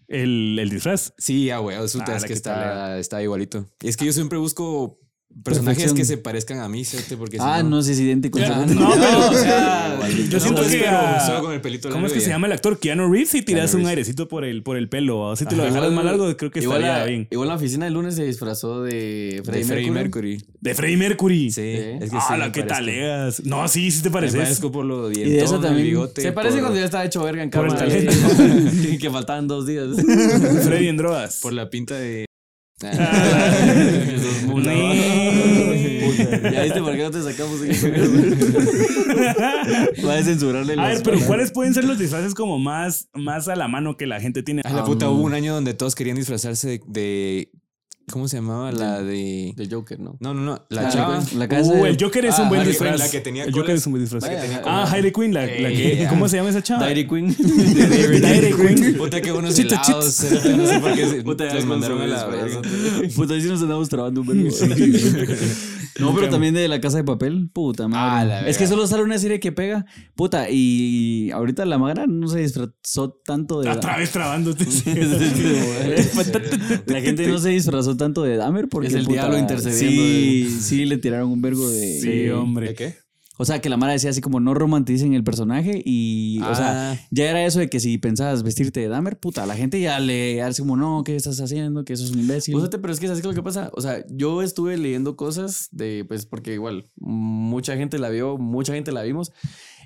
[0.08, 1.14] El, el disfraz.
[1.18, 3.66] Sí, ah, güey, Ah, es la que que está, está igualito.
[3.82, 5.00] Y es que yo siempre busco
[5.44, 5.96] personajes Perfección.
[5.98, 7.18] que se parezcan a mí, ¿cierto?
[7.18, 8.38] Porque si Ah, no, si es idéntico.
[8.40, 12.14] Entonces- no, pero, o sea, yo siento que pero solo con el pelito ¿Cómo es
[12.14, 12.80] que y se llama el actor?
[12.80, 13.30] Keanu Reeves.
[13.30, 15.20] Si tiras un airecito por el, por el pelo.
[15.20, 15.36] ¿o?
[15.36, 17.28] Si te lo dejaras más largo, creo que igual estaría la, bien.
[17.32, 20.32] Igual la oficina el lunes se disfrazó de Freddie, De Freddie Mercury.
[20.38, 20.56] Mercury.
[20.62, 21.52] De Freddie Mercury.
[21.52, 23.44] Sí, es que Ah, sí, la me que talegas.
[23.46, 24.40] No, sí, sí te Me pareces.
[24.42, 25.88] parezco por lo de dientón, esa el también.
[25.88, 26.22] bigote.
[26.22, 27.80] Se parece por- cuando ya estaba hecho verga en Por el cama.
[27.86, 28.14] talento.
[28.92, 29.88] y que faltaban dos días.
[30.64, 31.40] Freddy en drogas.
[31.42, 32.26] Por la pinta de...
[32.90, 34.74] Esos Puta,
[36.52, 37.62] ¿Ya viste por qué no te sacamos
[40.06, 41.20] Va a censurarle A ver, pero.
[41.26, 44.62] ¿cuáles pueden ser los disfraces como más, más a la mano que la gente tiene?
[44.66, 47.52] A la puta, hubo un año donde todos querían disfrazarse de...
[48.12, 48.72] ¿Cómo se llamaba?
[48.72, 49.54] La de...
[49.56, 50.18] De Joker, ¿no?
[50.20, 50.62] No, no, no.
[50.70, 51.24] La Ah, chava.
[51.36, 53.00] La casa Uh, el Joker es Ah, un buen Harley disfraz.
[53.00, 53.80] La que tenía el Joker colas.
[53.82, 54.24] es un buen disfraz.
[54.24, 56.82] Vaya, Ah, Harley Quinn, la, la que, ¿cómo se llama esa chava?
[56.86, 57.36] Dairy Queen.
[58.22, 58.96] Dairy Queen.
[58.98, 60.24] Puta, qué buenos Chito, helados.
[60.56, 62.62] No sé por qué Puta, ya los mandaron a la verga.
[63.16, 64.50] Puta, ahí sí nos andamos trabando un vergo.
[66.00, 68.22] No, pero también de la casa de papel, puta madre.
[68.22, 72.06] Ah, la es que solo sale una serie que pega, puta, y ahorita la magra
[72.08, 73.70] no se disfrazó tanto de.
[73.70, 74.66] Otra vez trabándote.
[76.86, 80.86] La gente no se disfrazó tanto de Dahmer porque Es el diablo intercediendo Sí, sí,
[80.86, 82.00] le tiraron un vergo de.
[82.00, 82.70] Sí, de- hombre.
[82.70, 82.96] ¿De qué?
[83.38, 86.92] O sea, que la Mara decía así como no romanticen el personaje y, o sea,
[86.92, 87.00] Ah.
[87.10, 90.42] ya era eso de que si pensabas vestirte de Dahmer, puta, la gente ya le
[90.44, 91.84] hace como, no, ¿qué estás haciendo?
[91.84, 92.56] Que eso es un imbécil.
[92.56, 93.72] Fíjate, pero es que ¿sabes qué es lo que pasa?
[93.74, 98.74] O sea, yo estuve leyendo cosas de, pues, porque igual, mucha gente la vio, mucha
[98.74, 99.32] gente la vimos,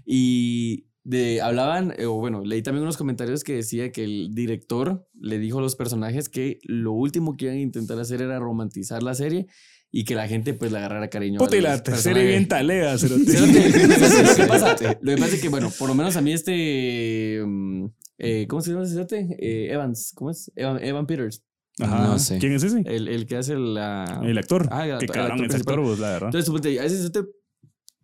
[0.06, 5.08] y de, hablaban, eh, o bueno, leí también unos comentarios que decía que el director
[5.14, 9.04] le dijo a los personajes que lo último que iban a intentar hacer era romantizar
[9.04, 9.48] la serie
[9.92, 11.40] y que la gente, pues, le agarrara cariño.
[11.40, 12.02] Puta, y la personaje.
[12.02, 14.76] serie bien ¿sabes lo que pasa?
[15.02, 17.42] Lo que pasa es que, bueno, por lo menos a mí este.
[17.46, 17.86] mm,
[18.18, 19.36] eh, ¿Cómo se llama ese cerote?
[19.40, 20.52] Eh, Evans, ¿cómo es?
[20.56, 21.44] Evan, Evan Peters.
[21.80, 22.08] Ajá.
[22.08, 22.38] No sé.
[22.40, 22.84] ¿Quién es ese?
[22.86, 24.22] El, el que hace la.
[24.24, 24.68] El actor.
[24.72, 26.28] Ah, el Qué actor- el cabrón actor ese actor, vos, la verdad.
[26.30, 27.30] Entonces, suponte, a ese cerote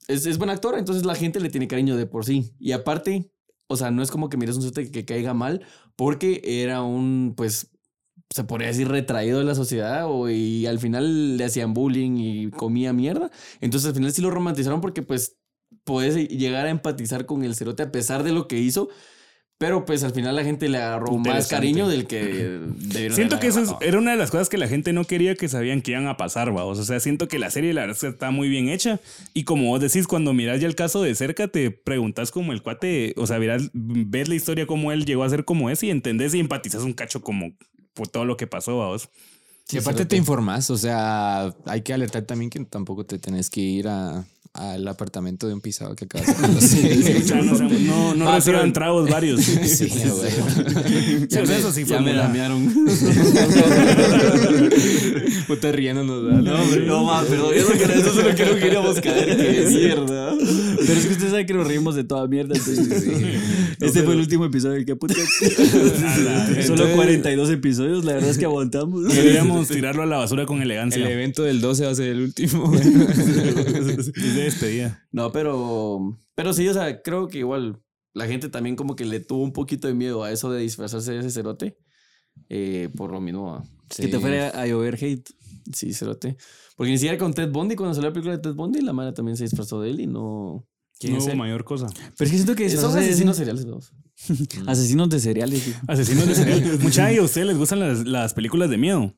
[0.08, 2.54] es, es buen actor, entonces la gente le tiene cariño de por sí.
[2.60, 3.32] Y aparte,
[3.68, 5.62] o sea, no es como que mires un cerote que caiga mal,
[5.96, 7.70] porque era un, pues.
[8.34, 12.50] Se podría decir retraído de la sociedad o, y al final le hacían bullying y
[12.52, 13.30] comía mierda.
[13.60, 15.38] Entonces al final sí lo romantizaron porque pues
[15.84, 18.90] puedes llegar a empatizar con el cerote a pesar de lo que hizo.
[19.58, 22.62] Pero pues al final la gente le agarró más cariño del que
[23.12, 25.48] Siento que eso es- era una de las cosas que la gente no quería que
[25.50, 26.80] sabían que iban a pasar, vamos.
[26.80, 29.00] O sea, siento que la serie, la verdad, es que está muy bien hecha.
[29.36, 32.64] Y como vos decís, cuando miras ya el caso de cerca, te preguntas como el
[32.64, 35.92] cuate, o sea, miras, ves la historia como él llegó a ser como es y
[35.92, 37.52] entendés y empatizas un cacho como
[37.94, 39.10] por todo lo que pasó, vamos.
[39.72, 43.62] Y aparte te informas, o sea, hay que alertar también que tampoco te tenés que
[43.62, 46.34] ir a, al apartamento de un pisado que acabas de
[47.44, 47.44] no,
[47.80, 49.40] no, no Ah, reciban pero- tragos varios.
[49.42, 50.32] Sí, güey.
[51.30, 52.12] Sí, o sea, eso sí ya me.
[55.48, 56.22] Puta riéndonos.
[56.44, 57.54] No, hombre, no más, perdón.
[57.54, 59.38] Eso, que, eso es lo que no queríamos caer.
[59.38, 60.34] Qué mierda.
[60.86, 62.56] Pero es que usted sabe que nos reímos de toda mierda.
[62.56, 62.88] entonces,
[63.80, 65.14] Este fue el último episodio del que puta.
[65.76, 69.08] Solo Entonces- 42 episodios, la verdad es que aguantamos.
[69.14, 71.10] Deberíamos tirarlo a la basura con El elegancia.
[71.10, 72.72] evento del 12 va a ser el último.
[72.82, 75.06] Es de despedida.
[75.12, 76.18] No, pero.
[76.36, 77.80] Pero sí, o sea, creo que igual.
[78.14, 81.12] la gente también como que le tuvo un poquito de miedo a eso de disfrazarse
[81.14, 81.78] de ese cerote.
[82.50, 83.64] eh, por lo mismo.
[83.96, 85.30] Que te fuera a llover hate.
[85.74, 86.38] Sí, cerote.
[86.76, 89.14] Porque ni siquiera con Ted Bundy, cuando salió la película de Ted Bundy, la mara
[89.14, 90.66] también se disfrazó de él y no.
[91.02, 91.88] ¿Quién No es hubo mayor cosa.
[91.96, 93.92] Pero es que siento que de- asesinos seriales, vamos.
[94.68, 95.76] asesinos de cereales.
[95.88, 96.80] Asesinos de serial.
[96.82, 99.16] Mucha, ¿y a ustedes les gustan las, las películas de miedo?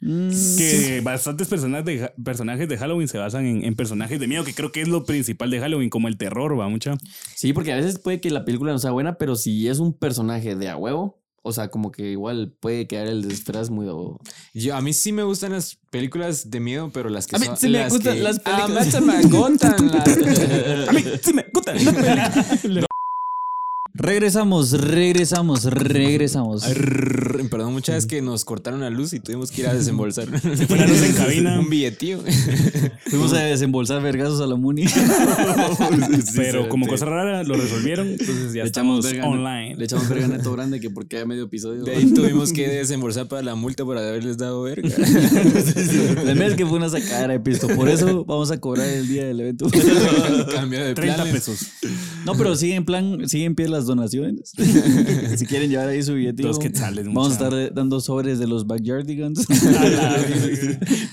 [0.00, 4.44] Mm, Que bastantes personajes de, personajes de Halloween se basan en, en personajes de miedo,
[4.44, 6.96] que creo que es lo principal de Halloween, como el terror, va mucha.
[7.34, 9.92] Sí, porque a veces puede que la película no sea buena, pero si es un
[9.92, 13.86] personaje de a huevo, o sea, como que igual puede quedar el disfraz muy.
[13.88, 14.18] o-
[14.54, 17.46] Yo, a mí sí me gustan las películas de miedo, pero las que A mí
[17.46, 17.56] son.
[17.56, 19.00] sí me las gustan que- las Ah, películas.
[19.02, 21.84] me me gustan las- A mí sí me gustan las
[22.62, 22.87] películas.
[24.00, 26.64] Regresamos, regresamos, regresamos.
[27.50, 30.28] Perdón, muchas veces que nos cortaron la luz y tuvimos que ir a desembolsar.
[30.68, 31.58] fue la luz en cabina.
[31.58, 32.20] Un billetío.
[33.10, 34.84] Fuimos a desembolsar vergazos a la Muni.
[36.36, 39.74] Pero como cosa rara, lo resolvieron, entonces ya Le echamos estamos online.
[39.74, 41.82] Le echamos verga a Neto Grande que porque hay medio episodio.
[41.82, 44.90] De ahí tuvimos que desembolsar para la multa por haberles dado verga.
[44.96, 47.66] La verdad es que fue una sacadera de pisto.
[47.66, 49.68] Por eso vamos a cobrar el día del evento.
[50.52, 51.34] Cambio de 30 planes.
[51.34, 51.66] pesos.
[52.24, 54.52] No, pero sigue en plan, sigue en pie las donaciones.
[55.36, 56.14] si quieren llevar ahí su
[56.60, 59.46] quetzales, Vamos a estar dando sobres de los Backyardigans.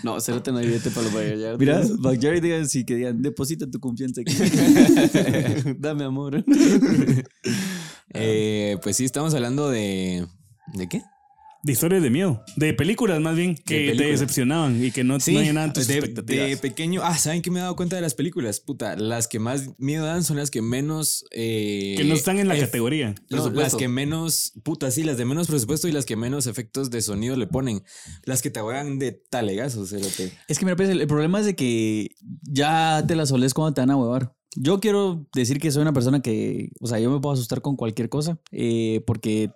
[0.03, 1.59] No, cerote no hay billete para los Backyardigans.
[1.59, 4.35] Mira, Backyardigans y que digan, deposita tu confianza aquí.
[5.79, 6.43] Dame amor.
[8.13, 10.27] Eh, pues sí, estamos hablando de.
[10.73, 11.01] ¿De qué?
[11.65, 12.43] De historias de miedo.
[12.58, 16.47] De películas más bien, que te decepcionaban y que no, no llenaban tus de, expectativas.
[16.49, 17.01] de pequeño.
[17.04, 18.60] Ah, ¿saben qué me he dado cuenta de las películas?
[18.60, 21.25] Puta, las que más miedo dan son las que menos.
[21.32, 23.15] eh, que no están en la ef- categoría.
[23.32, 26.91] No, las que menos, puta, sí, las de menos presupuesto y las que menos efectos
[26.91, 27.82] de sonido le ponen.
[28.25, 30.32] Las que te juegan de talegazos, cerote.
[30.47, 32.12] Es que mira, pues, el, el problema es de que
[32.43, 34.36] ya te las olés cuando te van a huevar.
[34.56, 37.75] Yo quiero decir que soy una persona que, o sea, yo me puedo asustar con
[37.75, 39.49] cualquier cosa, eh, porque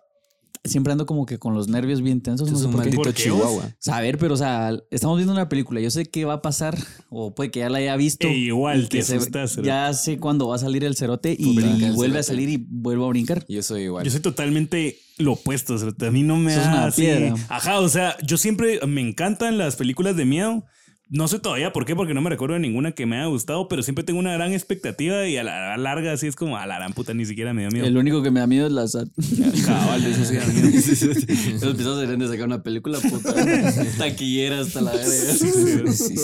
[0.64, 2.50] siempre ando como que con los nervios bien tensos.
[2.50, 2.88] No Es sé un por qué.
[2.90, 3.76] maldito ¿Por qué, chihuahua.
[3.80, 6.78] Saber, pero o sea, estamos viendo una película, yo sé qué va a pasar,
[7.10, 8.28] o puede que ya la haya visto.
[8.28, 9.56] E igual y te se- asustas.
[9.58, 11.56] Ya sé cuándo va a salir el cerote y
[11.96, 13.46] vuelve a salir y vuelvo a brincar.
[13.48, 14.04] Yo soy igual.
[14.06, 15.78] Yo soy totalmente lo opuesto.
[15.78, 16.08] cerote.
[16.08, 17.36] A mí no me Sos da una así- piedra.
[17.50, 20.66] Ajá, o sea, yo siempre me encantan las películas de miedo.
[21.12, 23.68] No sé todavía por qué, porque no me recuerdo de ninguna que me haya gustado,
[23.68, 26.56] pero siempre tengo una gran expectativa y a la, a la larga así es como
[26.58, 27.88] a la gran puta, ni siquiera me dio miedo.
[27.88, 29.08] El único que me da miedo es la SAT.
[29.66, 30.68] Cabal, eso sí da miedo.
[30.68, 31.04] Esos
[31.64, 33.34] episodios deberían de sacar una película puta.
[33.98, 35.08] Taquillera hasta la verga.
[35.34, 35.50] Sí,
[35.92, 36.16] sí.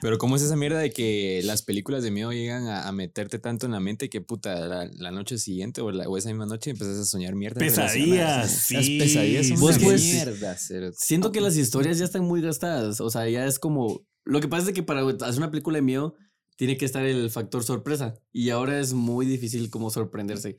[0.00, 3.38] Pero ¿cómo es esa mierda de que las películas de miedo llegan a, a meterte
[3.38, 6.46] tanto en la mente que puta la, la noche siguiente o, la- o esa misma
[6.46, 7.60] noche empezás a soñar mierda?
[7.60, 8.74] Pesadillas, sí.
[8.74, 10.56] Las pesadillas son Vos, una pues, mierda.
[10.96, 13.00] Siento que las historias ya están muy gastadas.
[13.00, 13.91] O sea, ya es como.
[14.24, 16.14] Lo que pasa es que para hacer una película de miedo
[16.56, 18.14] tiene que estar el factor sorpresa.
[18.32, 20.56] Y ahora es muy difícil como sorprenderse.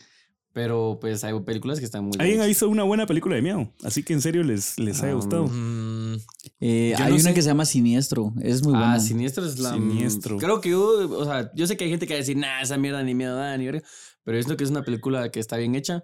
[0.52, 2.13] Pero pues hay películas que están muy.
[2.19, 3.73] ¿Alguien ha visto una buena película de miedo?
[3.84, 5.47] Así que en serio les, les haya Ah, gustado.
[5.47, 6.17] Mm,
[6.60, 7.34] Eh, hay no una sé.
[7.34, 8.34] que se llama Siniestro.
[8.39, 8.93] Es muy buena.
[8.93, 9.73] Ah, Siniestro es la.
[9.73, 10.38] Siniestro.
[10.38, 11.10] Creo que yo.
[11.17, 13.15] O sea, yo sé que hay gente que va a decir, nah, esa mierda ni
[13.15, 13.82] miedo da, ni verga.
[14.23, 16.04] Pero yo siento que es una película que está bien hecha.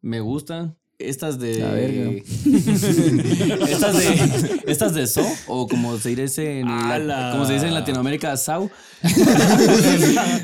[0.00, 0.76] Me gusta.
[1.00, 1.58] Estas de.
[1.58, 2.10] La verga.
[3.68, 4.62] estas de.
[4.66, 8.70] Estas de So, o como se dice en, como se dice en Latinoamérica, Sau.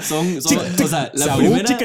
[0.03, 1.79] son, son o sea, la Saúl, primera.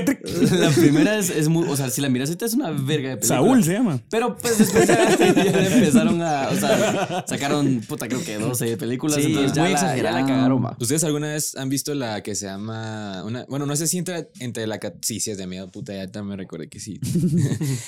[0.57, 1.67] La primera es, es muy.
[1.67, 3.39] O sea, si la miras, esta es una verga de película.
[3.39, 3.99] Saúl se llama.
[4.09, 6.49] Pero pues después ya, ya empezaron a.
[6.49, 9.17] O sea, sacaron, puta, creo que 12 películas.
[9.17, 10.51] Sí, entonces ya muy la, ya la cagaron.
[10.79, 14.27] ¿Ustedes alguna vez han visto la que se llama una, bueno, no sé si entra
[14.39, 16.99] entre la cat- sí, sí es de miedo, puta, ya también me recuerdo que sí.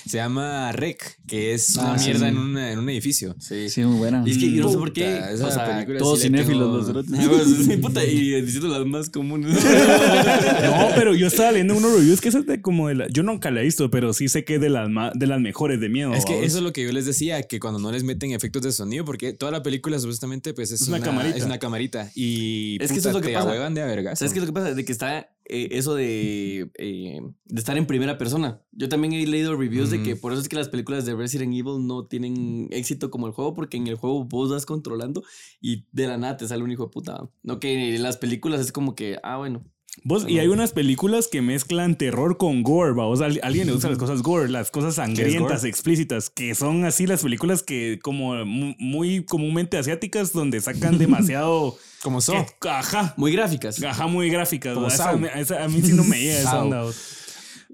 [0.08, 2.31] se llama Rec, que es una Ah, sí, mierda sí.
[2.31, 3.36] en, una- en un edificio.
[3.39, 3.69] Sí.
[3.69, 4.23] Sí, muy buena.
[4.25, 5.19] Y es que yo no sé por qué.
[5.41, 9.53] O sea, película todos cinéfilos tengo- los bueno, sí, puta, y diciendo las más comunes.
[9.63, 13.07] No, pero yo estaba leyendo unos reviews que es de como de la.
[13.09, 15.79] Yo nunca la he visto, pero sí sé que es de las, de las mejores
[15.79, 16.13] de miedo.
[16.13, 16.47] Es que vamos.
[16.47, 19.05] eso es lo que yo les decía, que cuando no les meten efectos de sonido,
[19.05, 21.38] porque toda la película supuestamente pues es, Es una camarita.
[21.38, 22.12] Es una camarita.
[22.15, 23.51] Y Es que eso es lo que te pasa.
[23.69, 24.19] de a vergas.
[24.19, 24.73] ¿Sabes qué es lo que pasa?
[24.73, 28.62] De que está eh, eso de, eh, de estar en primera persona.
[28.71, 30.19] Yo también he leído reviews de que Mm.
[30.19, 33.53] por eso es que las películas de Resident Evil no tienen éxito como el juego,
[33.53, 35.23] porque en el juego vos vas controlando
[35.62, 37.29] y de la nada te sale un hijo de puta.
[37.43, 39.63] No que en las películas es como que, ah, bueno.
[40.03, 43.06] Vos, y hay unas películas que mezclan terror con gore, ¿va?
[43.06, 47.06] O sea, alguien le gusta las cosas gore, las cosas sangrientas, explícitas, que son así
[47.06, 51.77] las películas que como mu- muy comúnmente asiáticas, donde sacan demasiado...
[52.03, 52.34] Como so.
[52.60, 53.82] que- ajá, Muy gráficas.
[53.82, 54.75] ajá, muy gráficas.
[54.77, 56.84] A mí sí no me llega esa onda.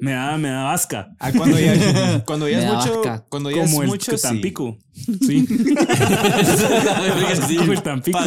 [0.01, 1.09] Me da, me da vasca.
[1.19, 3.01] Ah, cuando ya, cuando ya es mucho.
[3.01, 3.25] vasca.
[3.29, 4.17] Cuando ya Como es el mucho.
[4.17, 4.21] sí.
[4.21, 4.77] Tampico.
[4.93, 5.45] Sí.
[7.47, 8.19] sí, Como el Tampico.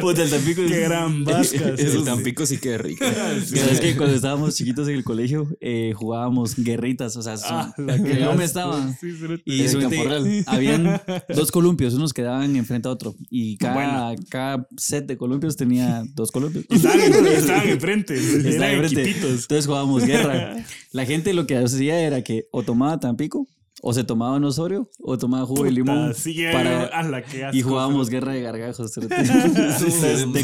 [0.00, 0.62] Puta, el Tampico.
[0.66, 1.68] Qué gran vasca.
[1.78, 2.04] El.
[2.04, 3.04] Tampico sí que rico.
[3.04, 7.72] Es que cuando estábamos chiquitos en el colegio eh, jugábamos guerritas, o sea, su- Ah,
[7.76, 8.42] que no me asco.
[8.42, 8.92] estaba.
[9.00, 9.08] Sí.
[9.44, 10.44] Y Real.
[10.46, 11.00] habían
[11.34, 13.14] dos columpios, unos quedaban enfrente a otro.
[13.30, 14.14] Y cada, Bueno.
[14.28, 16.64] cada set de columpios tenía dos columpios.
[16.70, 18.14] Estaban, estaban enfrente.
[18.14, 19.10] Estaban enfrente.
[19.10, 20.56] Entonces jugábamos guerra.
[20.92, 23.46] La gente lo que hacía era que o tomaba Tampico,
[23.84, 26.14] o se tomaba un Osorio, o tomaba jugo de limón.
[26.14, 28.92] Sí, para- a la que asco, y jugábamos guerra de gargajos.
[28.92, 29.00] te,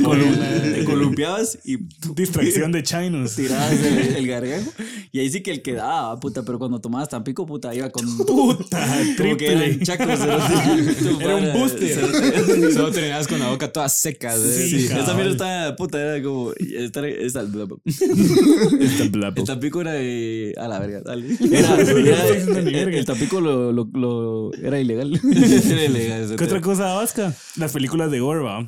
[0.02, 1.76] colum- te columpiabas y
[2.16, 3.36] Distracción de chinos.
[3.36, 4.70] tirabas el, el gargajo.
[5.12, 6.42] Y ahí sí que el que daba, puta.
[6.42, 8.04] Pero cuando tomabas Tampico, puta, iba con.
[8.26, 9.84] Puta, Como que eran triple.
[9.84, 10.18] chacos.
[10.18, 11.24] cerote.
[11.24, 12.72] Era un booster.
[12.72, 14.34] Solo terminabas con la boca toda seca.
[14.34, 14.38] ¿eh?
[14.38, 16.52] Sí, Sí, esa mierda está puta, era como.
[16.54, 19.36] Estar, esa- Este blabo.
[19.36, 20.54] el Tampico era de.
[20.58, 21.36] A la verga, dale.
[21.50, 22.98] Era, era- el, verga.
[22.98, 25.20] el Tampico lo, lo, lo- era ilegal.
[25.24, 27.34] Era ilegal, ¿Qué otra cosa vasca?
[27.56, 28.66] Las películas de gore, va.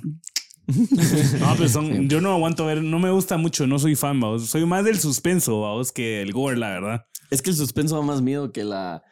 [0.66, 4.46] No, pues son, yo no aguanto ver, no me gusta mucho, no soy fan, vamos.
[4.48, 7.06] Soy más del suspenso, vamos, que el gore, la verdad.
[7.30, 9.02] Es que el suspenso da más miedo que la.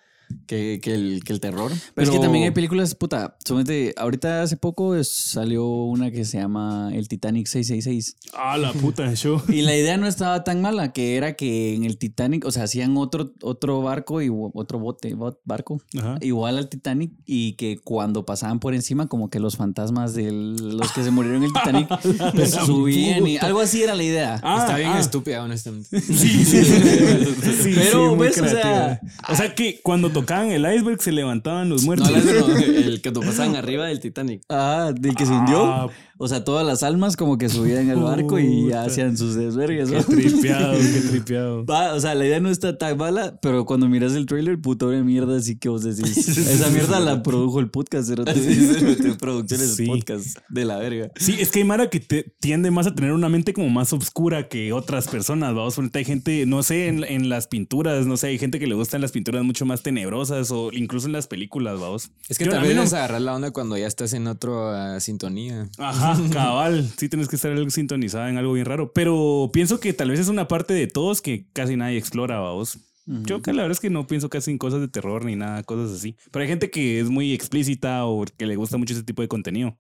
[0.47, 1.73] Que, que el, que el terror.
[1.95, 6.25] Pero es que también hay películas, puta, solamente ahorita hace poco es- salió una que
[6.25, 8.17] se llama El Titanic 666.
[8.35, 9.41] Ah, la puta show.
[9.49, 12.65] Y la idea no estaba tan mala, que era que en el Titanic, o sea,
[12.65, 16.17] hacían otro, otro barco y otro bote, bot- barco, Ajá.
[16.21, 20.93] igual al Titanic, y que cuando pasaban por encima, como que los fantasmas de los
[20.93, 21.89] que se murieron en el Titanic,
[22.35, 24.41] pues subían y algo así era la idea.
[24.43, 25.01] Ah, Está bien ah.
[25.01, 26.01] estúpida, honestamente.
[26.01, 26.65] Sí, sí, sí.
[27.59, 28.39] Sí, Pero, sí, muy ¿ves?
[28.41, 32.11] O sea- o sea que cuando tocaban el iceberg se levantaban los No, muertos.
[32.11, 34.43] la- no, el que pasaban arriba del Titanic.
[34.49, 35.91] Ah, del que se hundió.
[36.19, 39.91] O sea, todas las almas como que subían al barco y hacían sus desvergues.
[39.91, 41.65] qué tripeado, qué tripeado.
[41.65, 44.87] Va, o sea, la idea no está tan mala, pero cuando miras el trailer, puta
[44.87, 46.17] obra mierda, así que vos decís.
[46.39, 49.85] Esa mierda la produjo el podcast, metió en producciones Sí.
[49.85, 51.11] de podcast de la verga.
[51.17, 53.93] Sí, es que hay Mara que te- tiende más a tener una mente como más
[53.93, 55.79] oscura que otras personas, vamos.
[55.95, 59.01] Hay gente, no sé, en, en las pinturas, no sé, hay gente que le gustan
[59.01, 62.11] las pinturas mucho más tenebrosas o incluso en las películas, vamos.
[62.29, 65.69] Es que Yo- también no- es agarrar la onda cuando ya estás en otra sintonía.
[65.79, 66.89] Ajá, cabal.
[66.97, 68.93] Sí, tienes que estar sintonizada en algo bien raro.
[68.93, 72.79] Pero pienso que tal vez es una parte de todos que casi nadie explora, vamos.
[73.07, 75.63] Yo que la verdad es que no pienso casi en cosas de terror ni nada,
[75.63, 76.17] cosas así.
[76.31, 79.29] Pero hay gente que es muy explícita o que le gusta mucho ese tipo de
[79.29, 79.79] contenido.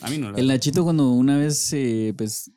[0.00, 0.32] A mí no.
[0.32, 2.50] la El Nachito cuando una vez, eh, pues,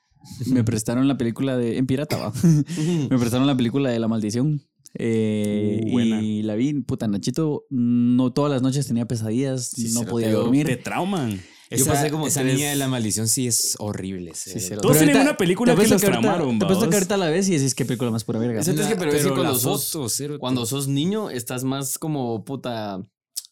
[0.47, 1.77] me prestaron la película de...
[1.77, 2.33] En pirata, va.
[3.09, 4.61] me prestaron la película de La Maldición.
[4.97, 10.05] Eh, Uh, y la vi, puta, Nachito no todas las noches tenía pesadillas, Sí, no
[10.05, 10.65] podía dormir.
[10.65, 11.41] Te trauman.
[11.69, 14.31] Esa, pasé como esa tres- niña de la maldición sí es horrible.
[14.35, 16.89] Sí, sí, Todos Pero tienen una película te que los ahorita- tramaron, Te puesto ¿vos?
[16.89, 18.61] que ahorita la ves y decís qué película más pura verga.
[18.61, 19.97] Es que, pero es que cuando sos-
[20.39, 23.01] Cuando sos niño, estás más como puta.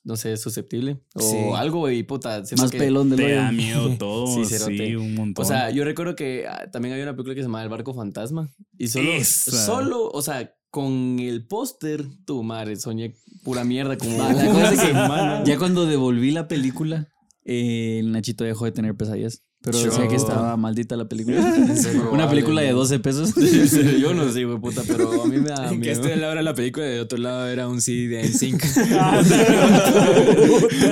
[0.06, 1.00] No sé, susceptible.
[1.16, 1.38] O Sí.
[1.56, 2.44] algo y puta.
[2.46, 4.28] siento Más que- pelón de Te da miedo todo.
[4.28, 5.46] Sí, sí, un montón.
[5.46, 7.94] O sea, yo recuerdo que ah, también había una película que se llamaba El Barco
[7.94, 8.54] Fantasma.
[8.78, 9.66] Y solo, Esa.
[9.66, 14.74] solo, o sea, con el póster, tu madre, soñé pura mierda como Va, la cosa
[14.74, 15.44] es que semana.
[15.46, 17.08] ya cuando devolví la película,
[17.46, 19.44] eh, el Nachito dejó de tener pesadillas.
[19.64, 21.38] Pero decía que Yo- estaba maldita la película.
[22.12, 23.34] Una película de 12 pesos.
[24.02, 25.94] Yo no sé, güey, puta, pero a mí me da Que miedo.
[25.94, 28.62] este lado era la película, de otro lado era un CD de NSYNC.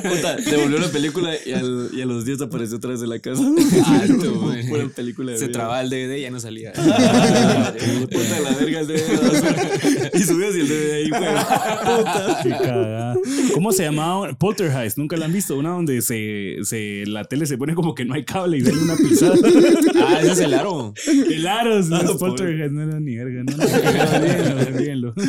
[0.09, 3.19] Puta, devolvió la película y, al- y a los días apareció otra vez en la
[3.19, 3.43] casa.
[4.01, 4.67] Alto, güey.
[4.69, 6.71] Pura película de Se trababa el DVD y ya no salía.
[6.73, 10.11] Puta la verga el DVD.
[10.13, 11.21] y subías y el DVD ahí, güey.
[11.97, 12.39] Puta.
[12.43, 13.15] Qué cagada.
[13.53, 14.33] ¿Cómo se llamaba?
[14.33, 14.97] Poltergeist.
[14.97, 15.57] Nunca la han visto.
[15.57, 18.95] Una donde se, se, la tele se pone como que no hay cable y una
[19.09, 19.35] pisada.
[19.95, 20.93] ah, ese es el aro.
[21.07, 21.87] El aros.
[21.89, 22.19] No, Ah, es pobre.
[22.19, 23.43] Poltergeist no era ni verga.
[23.43, 25.13] No, no, verga.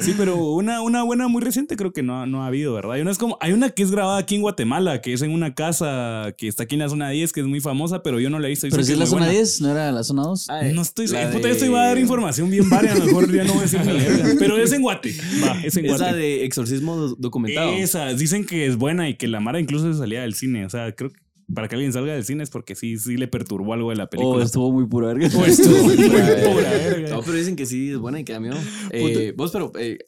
[0.00, 2.92] Sí, pero una, una buena muy reciente creo que no, ha- no ha habido, ¿verdad?
[2.92, 5.30] Hay una, es como, hay una que es grabada aquí en Guatemala, que es en
[5.30, 8.28] una casa que está aquí en la zona 10, que es muy famosa, pero yo
[8.30, 8.66] no la he visto.
[8.70, 9.32] Pero si es la zona buena.
[9.40, 10.50] 10, ¿no era la zona 2?
[10.50, 11.30] Ay, No estoy la.
[11.30, 13.60] Puta, de- esto iba a dar información bien varia, a lo mejor ya no voy
[13.60, 14.34] a decir ni verga.
[14.38, 15.14] Pero es en Guate.
[15.42, 16.16] Va, es en Esa Guate.
[16.16, 17.72] de exorcismo do- documentado.
[17.72, 20.66] Esa, dicen que es buena y que la Mara incluso se salía del cine.
[20.66, 21.16] O sea, creo que
[21.54, 24.04] para que alguien salga del cine es porque sí, sí le perturbó algo de la
[24.04, 24.44] Oh, película.
[24.44, 25.28] estuvo muy pura verga.
[25.38, 27.08] O estuvo muy pura verga.
[27.10, 28.56] No, pero dicen que sí es buena y que da miedo.
[28.90, 29.98] Eh, vos, pero, eh,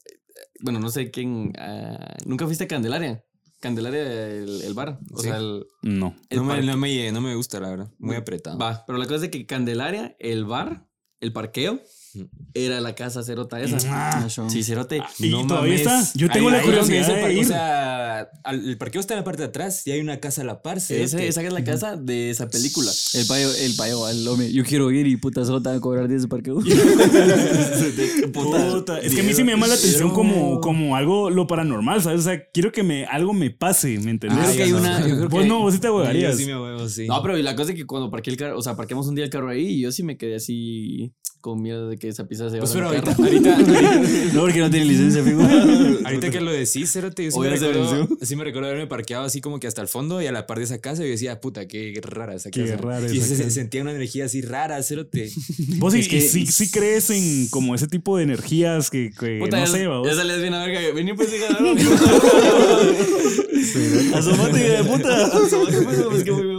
[0.60, 1.52] bueno, no sé quién.
[1.58, 3.24] ah, ¿Nunca fuiste a Candelaria?
[3.60, 4.98] Candelaria, el, el bar.
[5.12, 5.28] O Sí.
[5.28, 5.66] sea, el.
[5.82, 6.14] No.
[6.30, 7.90] el No me, no, me, no me gusta, la verdad.
[7.98, 8.58] Muy apretado.
[8.58, 10.86] Va, pero la cosa es que Candelaria, el bar,
[11.20, 11.80] el parqueo,
[12.54, 13.76] era la casa cerota esa.
[13.88, 15.02] Ah, Sí, cerote.
[15.18, 15.80] ¿Y No todavía mames.
[15.80, 16.18] está?
[16.18, 17.44] Yo tengo Ahí- la curiosidad de ir.
[17.44, 20.44] O sea, el parqueo está en la parte de atrás y hay una casa a
[20.44, 20.80] la par.
[20.80, 21.28] Cerote.
[21.28, 22.90] esa es la casa de esa película.
[23.14, 25.80] El payo, el payo, el hombre, yo quiero ir y puta solo te van a
[25.80, 26.58] cobrar 10 de parqueo.
[28.32, 32.02] Puta, Es que a mí sí me llama la atención como, como algo lo paranormal,
[32.02, 32.20] ¿sabes?
[32.20, 34.38] O sea, quiero que me, algo me pase, ¿me entendés?
[34.40, 35.00] Ah, creo que hay una.
[35.00, 36.36] yo creo Vos que- no, vos sí te Yo ahogarías.
[36.36, 37.06] sí me huevo, sí.
[37.06, 39.24] No, pero la cosa es que cuando parqué el carro, o sea, parquemos un día
[39.24, 42.50] el carro ahí y yo sí me quedé así con miedo de que esa pizza
[42.50, 43.74] se Pues llevara pero el ahorita, carro.
[43.74, 45.40] ahorita, No, porque no tiene licencia, fijo.
[46.04, 49.40] ahorita que lo decís, cerote, yo sí me, recuerdo, sí me recuerdo haberme parqueado así
[49.40, 51.40] como que hasta el fondo y a la par de esa casa y yo decía,
[51.40, 52.76] puta, qué rara esa Qué casa.
[52.76, 53.50] rara y esa se, casa.
[53.50, 55.30] sentía una energía así rara, cerote.
[55.78, 59.10] Vos sí, Es que- y sí, sí crees en como ese tipo de energías que,
[59.18, 60.08] que Puta, no ya, sé, ¿va vos?
[60.08, 60.80] ya salías bien a verga.
[60.94, 61.78] Vení pues, hija de
[64.14, 65.26] Asomate, hija de puta.
[65.26, 66.57] Asomate, pues, es que muy.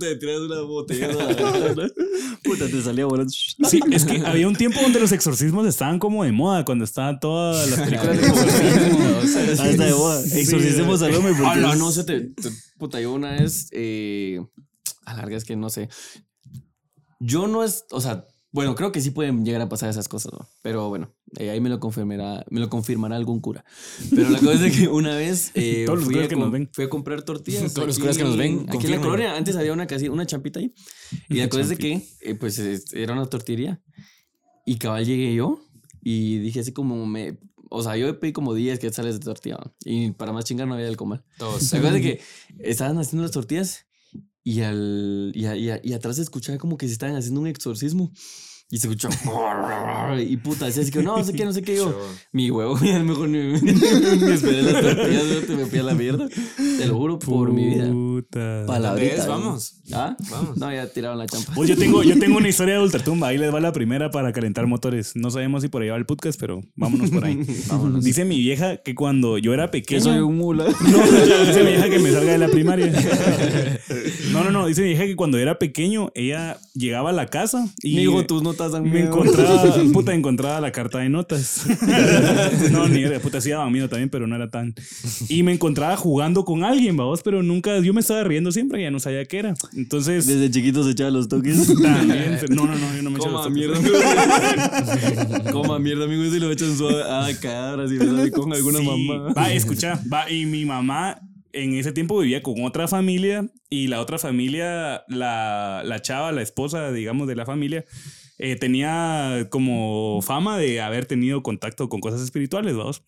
[0.00, 1.08] Puta, te tiras una botella.
[2.42, 3.30] Puta, te salía volando.
[3.32, 7.20] Sí, es que había un tiempo donde los exorcismos estaban como de moda, cuando estaban
[7.20, 8.26] todas las películas de
[9.60, 10.22] Ah, está de moda.
[11.06, 11.32] Al hombre.
[11.44, 13.68] Ah, porque no, se te, te- Puta, yo una vez.
[13.72, 14.40] Eh,
[15.04, 15.88] a larga es que no sé.
[17.18, 17.84] Yo no es.
[17.90, 20.48] O sea, bueno, creo que sí pueden llegar a pasar esas cosas, ¿no?
[20.62, 23.64] Pero bueno, eh, ahí me lo confirmará, me lo confirmará algún cura.
[24.10, 26.50] Pero la cosa es que una vez eh, Todos los fui, curas a que nos
[26.50, 26.68] ven.
[26.72, 27.72] fui a comprar tortillas.
[27.72, 30.08] Todos los aquí- curas que nos ven, Aquí en la colonia, antes había una, casi,
[30.08, 30.74] una champita ahí.
[31.28, 33.80] Y la cosa es de que, eh, pues, eh, era una tortillería.
[34.66, 35.60] Y cabal llegué yo
[36.02, 37.38] y dije así como me...
[37.72, 39.56] O sea, yo pedí como 10 que sales de tortilla.
[39.64, 39.72] ¿no?
[39.84, 41.22] Y para más chingar no había alcohol.
[41.38, 41.72] Todos.
[41.72, 42.20] La cosa es que
[42.58, 43.86] estaban haciendo las tortillas
[44.50, 47.40] y, al, y, a- y a- y atrás se escuchaba como que se estaban haciendo
[47.40, 48.12] un exorcismo.
[48.72, 50.20] Y se escuchaba.
[50.20, 51.74] Y puta, decía así que no, no sé qué, no sé qué.
[51.74, 51.92] Yo,
[52.32, 53.38] mi huevo, ya mejor ni,
[54.32, 56.28] esperé las tortillas, no te me fui a la mierda.
[56.56, 57.90] Te lo juro por mi vida.
[57.90, 58.64] Puta.
[58.68, 59.16] Palabrita.
[59.16, 59.26] ¿Dónde es?
[59.26, 59.32] ¿no?
[59.32, 59.82] Vamos.
[59.92, 60.16] ¿Ah?
[60.30, 60.56] Vamos.
[60.56, 61.52] No, ya tiraron la champa.
[61.54, 63.28] Pues yo tengo, yo tengo una historia de ultratumba.
[63.28, 65.16] Ahí les va la primera para calentar motores.
[65.16, 67.44] No sabemos si por ahí va el podcast, pero vámonos por ahí.
[67.68, 68.04] Vámonos.
[68.04, 69.98] Dice mi vieja que cuando yo era pequeño.
[69.98, 70.64] Que soy un mula.
[70.64, 72.92] No, dice mi vieja que me salga de la primaria.
[74.30, 74.66] No, no, no.
[74.66, 78.42] Dice mi vieja que cuando era pequeño, ella llegaba a la casa y Mijo, tus
[78.60, 79.06] notas dan me miedo.
[79.06, 81.66] encontraba, puta, encontraba la carta de notas.
[82.70, 84.74] No, ni era, puta, sí daban miedo también, pero no era tan.
[85.28, 88.90] Y me encontraba jugando con alguien, vamos, pero nunca, yo me estaba riendo siempre, ya
[88.90, 89.54] no sabía qué era.
[89.76, 91.66] Entonces, Desde chiquito se echaba los toques.
[91.82, 93.96] también, no, no, no, yo no me echo Coma los mierda, amigo.
[95.52, 96.24] Coma mierda, amigo.
[96.24, 97.02] Y lo echan suave.
[97.06, 99.32] Ah, y me sale con alguna Sí, mamá.
[99.32, 101.20] Va, escucha, va, y mi mamá
[101.52, 106.42] en ese tiempo vivía con otra familia y la otra familia, la, la chava, la
[106.42, 107.84] esposa, digamos, de la familia,
[108.42, 113.02] eh, tenía como fama de haber tenido contacto con cosas espirituales, vamos.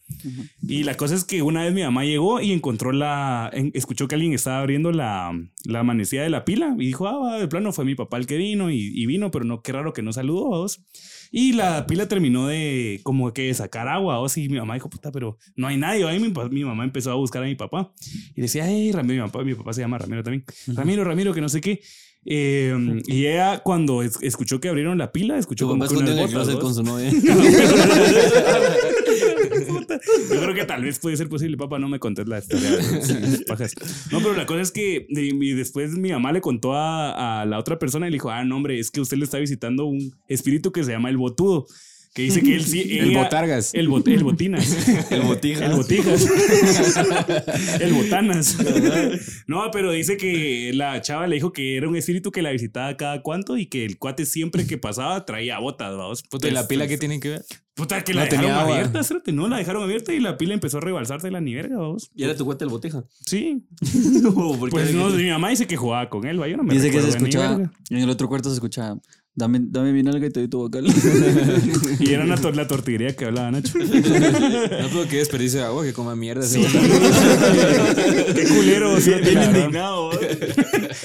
[0.66, 4.14] Y la cosa es que una vez mi mamá llegó y encontró la, escuchó que
[4.14, 5.32] alguien estaba abriendo la,
[5.64, 8.26] la amanecida de la pila y dijo, ah, va, de plano fue mi papá el
[8.26, 10.84] que vino y, y vino, pero no, qué raro que no saludó, vamos.
[11.34, 15.10] Y la pila terminó de como que sacar agua, o sí, mi mamá dijo, puta,
[15.10, 16.06] pero no hay nadie.
[16.06, 17.90] Ahí mi, mamá empezó a buscar a mi papá
[18.36, 20.44] y decía, hey, Ramiro, mi papá, mi papá se llama Ramiro también.
[20.66, 21.80] Ramiro, Ramiro, que no sé qué.
[22.24, 26.34] Eh, y ella cuando es- escuchó que abrieron la pila, escuchó como que unas el
[26.34, 27.10] botas, con su novia.
[30.30, 32.70] Yo creo que tal vez puede ser posible, papá, no me contés la historia.
[34.10, 37.58] No, pero la cosa es que y después mi mamá le contó a, a la
[37.58, 40.12] otra persona y le dijo, ah, no, hombre, es que usted le está visitando un
[40.28, 41.66] espíritu que se llama el botudo,
[42.14, 42.80] que dice que él sí...
[42.98, 43.72] El ella- botargas.
[43.74, 44.88] El, bot- el botinas.
[45.10, 45.66] El botija.
[45.66, 46.26] El botijas.
[47.80, 48.56] el botanas.
[49.46, 52.96] no, pero dice que la chava le dijo que era un espíritu que la visitaba
[52.96, 56.24] cada cuánto y que el cuate siempre que pasaba traía botas, vamos.
[56.42, 57.44] ¿y la pila qué tiene que ver?
[57.74, 58.74] Puta, que No la tenía dejaron agua.
[58.76, 61.78] abierta, cerote, no, la dejaron abierta y la pila empezó a rebalsarse la ni verga,
[61.78, 62.10] vamos.
[62.14, 63.04] Y era tu cuate el botija.
[63.24, 63.64] Sí.
[64.70, 66.98] Pues no, mi mamá dice que jugaba con él, va, yo no me Dice que
[67.00, 67.70] se de escuchaba.
[67.90, 68.98] En el otro cuarto se escuchaba.
[69.34, 70.84] Dame, dame mi nalga y te doy tu vocal.
[72.00, 73.78] Y era una tor- la tortillería que hablaba Nacho.
[73.78, 76.46] No puedo que desperdicio de agua, que coma mierda.
[76.46, 77.94] botargas.
[78.34, 79.56] Qué culero, sí, Bien la verdad.
[79.56, 80.10] indignado.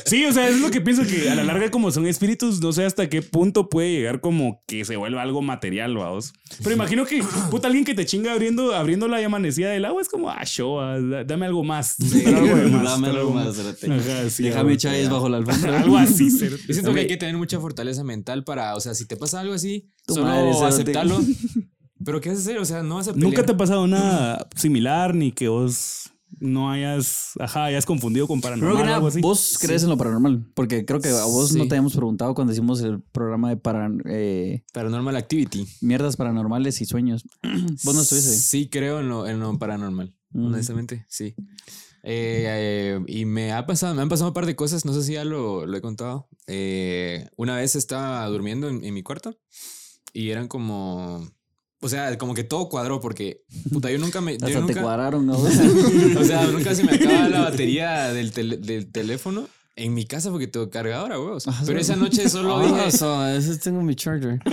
[0.06, 2.74] Sí, o sea, es lo que pienso que a la larga, como son espíritus, no
[2.74, 6.34] sé hasta qué punto puede llegar como que se vuelva algo material, vamos.
[6.64, 10.10] Pero imagino que, puta, alguien que te chinga abriendo, abriendo la amanecida del agua es
[10.10, 11.96] como, ah, show, da- dame algo más.
[12.12, 13.58] Pero algo más, Dame pero algo más.
[13.60, 15.80] Ajá, sí, Déjame echar bajo la alfombra.
[15.80, 16.30] Algo así.
[16.40, 19.40] Yo siento que hay que tener mucha fortaleza mental para, o sea, si te pasa
[19.40, 21.20] algo así, Tu solo madre, aceptarlo.
[22.06, 22.58] Pero ¿qué vas a hacer?
[22.60, 23.30] O sea, no vas a pelear.
[23.30, 28.42] ¿Nunca te ha pasado nada similar ni que vos no hayas, ajá, hayas confundido con
[28.42, 29.22] paranormal Primero que o nada, algo así?
[29.22, 30.46] vos crees en lo paranormal.
[30.54, 33.90] Porque creo que a vos no te habíamos preguntado cuando hicimos el programa de para,
[34.06, 35.66] eh, Paranormal Activity.
[35.82, 37.24] mierdas paranormales y sueños.
[37.84, 38.30] vos no estuviste.
[38.36, 40.14] Sí, creo en lo, en lo paranormal.
[40.32, 40.46] Mm.
[40.46, 41.34] Honestamente, sí.
[42.10, 45.04] Eh, eh, y me ha pasado, me han pasado un par de cosas, no sé
[45.04, 46.30] si ya lo, lo he contado.
[46.48, 49.38] Eh, una vez estaba durmiendo en, en mi cuarto
[50.14, 51.30] y eran como.
[51.82, 53.44] O sea, como que todo cuadró porque,
[53.74, 54.38] puta, yo nunca me.
[54.38, 55.34] yo Hasta te nunca- cuadraron, ¿no?
[56.20, 59.48] o sea, nunca se me acaba la batería del, tele- del teléfono
[59.78, 61.46] en mi casa porque tengo cargadora, huevos.
[61.66, 62.98] Pero esa noche solo Ah, dije.
[62.98, 64.40] so, a veces tengo mi charger.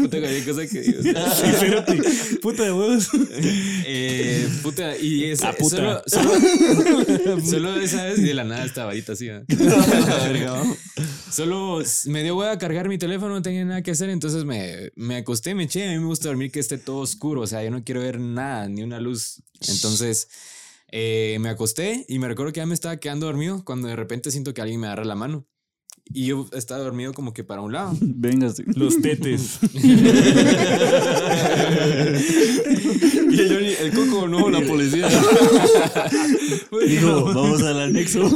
[0.00, 1.00] puta, cualquier cosa que digo.
[1.00, 2.02] Espérate.
[2.42, 3.08] Puta de huevos.
[3.86, 5.76] Eh, puta, y esa, Ah, puta.
[5.76, 9.28] Solo, solo, solo esa vez y de la nada estaba ahorita así.
[11.30, 15.16] Solo me dio hueva cargar mi teléfono, no tenía nada que hacer, entonces me, me
[15.16, 15.88] acosté, me eché.
[15.88, 18.20] A mí me gusta dormir que esté todo oscuro, o sea, yo no quiero ver
[18.20, 19.42] nada, ni una luz.
[19.68, 20.28] Entonces
[20.96, 24.30] eh, me acosté y me recuerdo que ya me estaba quedando dormido cuando de repente
[24.30, 25.44] siento que alguien me agarra la mano.
[26.06, 27.96] Y yo estaba dormido como que para un lado.
[28.00, 28.62] Véngase.
[28.76, 29.58] Los tetes.
[33.34, 35.08] Y el Johnny, el coco, no, la policía.
[36.86, 38.30] Dijo, vamos al anexo.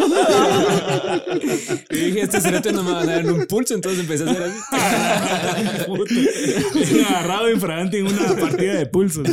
[1.90, 4.30] Y dije, este cerote no me va a dar en un pulso, entonces empecé a
[4.30, 4.58] hacer así.
[7.08, 9.28] Agarrado infragante en una partida de pulsos.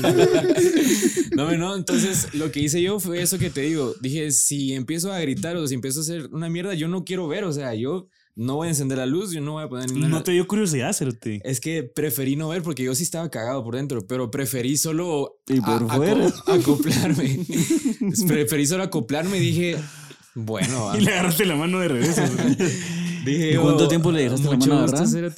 [1.35, 3.95] No, no, entonces lo que hice yo fue eso que te digo.
[4.01, 7.27] Dije, si empiezo a gritar o si empiezo a hacer una mierda, yo no quiero
[7.27, 9.87] ver, o sea, yo no voy a encender la luz, yo no voy a poner
[9.89, 10.09] ninguna...
[10.09, 11.39] No te dio curiosidad, Cerote.
[11.43, 15.39] Es que preferí no ver porque yo sí estaba cagado por dentro, pero preferí solo
[15.47, 16.27] Y por a- fuera.
[16.27, 17.39] aco- acoplarme.
[18.27, 19.77] preferí solo acoplarme y dije,
[20.33, 20.97] bueno, va.
[20.99, 22.21] Y le agarraste la mano de regreso.
[23.25, 25.31] Dije, ¿Y cuánto yo, tiempo le dejaste la mucho mano gusto, agarrada?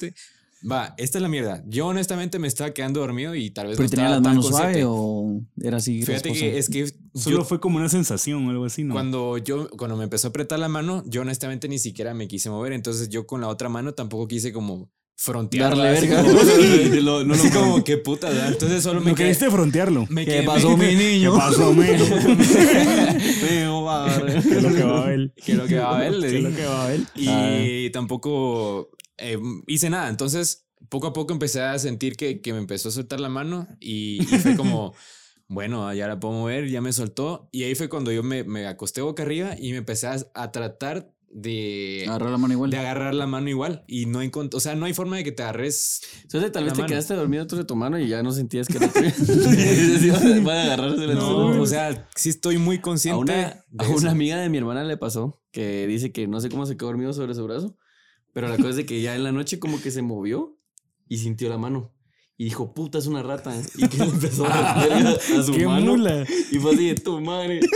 [0.68, 1.62] Va, esta es la mierda.
[1.66, 4.82] Yo honestamente me estaba quedando dormido y tal vez ¿Pero no tenía las manos suave
[4.84, 6.00] o era así?
[6.02, 6.40] Fíjate rasposo?
[6.40, 8.92] que es que Solo yo- fue como una sensación o algo así, ¿no?
[8.94, 12.50] cuando yo cuando me empezó a apretar la mano, yo honestamente ni siquiera me quise
[12.50, 14.90] mover, entonces yo con la otra mano tampoco quise como
[15.20, 15.70] frontear.
[15.76, 16.22] Darle así verga.
[16.22, 16.34] como-
[17.24, 18.48] no así lo- como qué puta, ¿verdad?
[18.52, 20.06] entonces solo me ¿No quedé, queriste frontearlo?
[20.10, 21.36] me ¿Qué quedé- pasó, mi ¿Qué niño?
[21.36, 22.04] pasó, mijo?
[23.40, 24.42] Feo, madre.
[24.42, 25.32] ¿Qué es lo que va a ver?
[25.44, 27.00] que lo que va a ver, ¿Qué es lo que va a ver?
[27.14, 30.08] Y tampoco eh, hice nada.
[30.08, 33.66] Entonces, poco a poco empecé a sentir que, que me empezó a soltar la mano
[33.80, 34.94] y, y fue como,
[35.48, 37.48] bueno, ya la puedo mover, ya me soltó.
[37.52, 40.52] Y ahí fue cuando yo me, me acosté boca arriba y me empecé a, a
[40.52, 42.70] tratar de, Agarró la mano igual.
[42.70, 43.84] de agarrar la mano igual.
[43.86, 46.00] Y no encont- o sea, no hay forma de que te agarres.
[46.22, 46.88] Entonces tal vez La te mano.
[46.88, 49.12] quedaste dormido de tu mano y ya no sentías que tuya.
[50.42, 53.20] Van a agarrarse la No, o sea, sí estoy muy a consciente.
[53.20, 56.48] una, de a una amiga de mi hermana le pasó que dice que no sé
[56.48, 57.76] cómo se quedó dormido sobre su brazo,
[58.38, 60.56] pero la cosa es de que ya en la noche como que se movió
[61.08, 61.92] y sintió la mano.
[62.40, 63.52] Y dijo, puta, es una rata.
[63.76, 65.96] Y que le empezó a agarrar a su ¡Qué mano.
[65.96, 66.24] mula!
[66.52, 67.58] Y fue así de tu madre.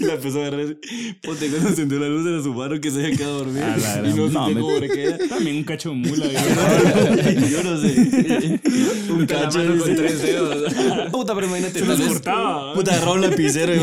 [0.00, 3.04] Y la empezó a agarrar y cuando encendió la luz era su mano que se
[3.04, 3.64] había quedado dormido.
[3.64, 4.48] A la gran- Y no, no,
[4.80, 5.18] me- era.
[5.28, 6.26] También un cacho de mula.
[7.50, 8.60] Yo no sé.
[9.08, 10.72] Un cacho mano con tres dedos.
[11.12, 11.78] Puta, pero imagínate.
[11.78, 12.74] Se los cortaba.
[12.74, 13.78] Puta, agarró un lapicero y.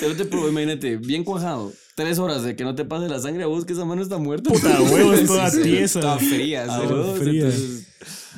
[0.00, 1.72] Pero te imagínate, bien cuajado.
[2.00, 4.16] Tres horas de que no te pase la sangre a vos, que esa mano está
[4.16, 4.50] muerta.
[4.50, 6.00] Puta, huevos, toda Sí, tiesa.
[6.00, 6.62] Toda fría.
[6.64, 6.86] A sí.
[6.86, 7.44] vos, fría.
[7.44, 7.88] entonces,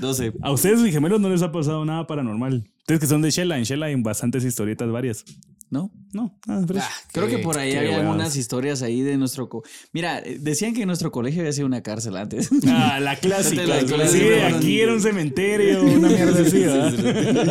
[0.01, 0.33] no sé.
[0.43, 2.69] A ustedes, mis gemelos, no les ha pasado nada paranormal.
[2.79, 5.25] Ustedes que son de Shella, en Shella hay bastantes historietas varias.
[5.73, 5.91] ¿No?
[6.13, 6.67] No, nada.
[6.83, 9.49] Ah, Creo que por ahí había algunas historias ahí de nuestro...
[9.49, 9.63] co-
[9.95, 12.51] Mira, eh, decían que nuestro colegio había sido una cárcel antes.
[12.67, 13.65] Ah, la clásica.
[13.65, 14.49] La sí, clásica.
[14.55, 16.95] aquí era un cementerio, una mierda así, ¿verdad?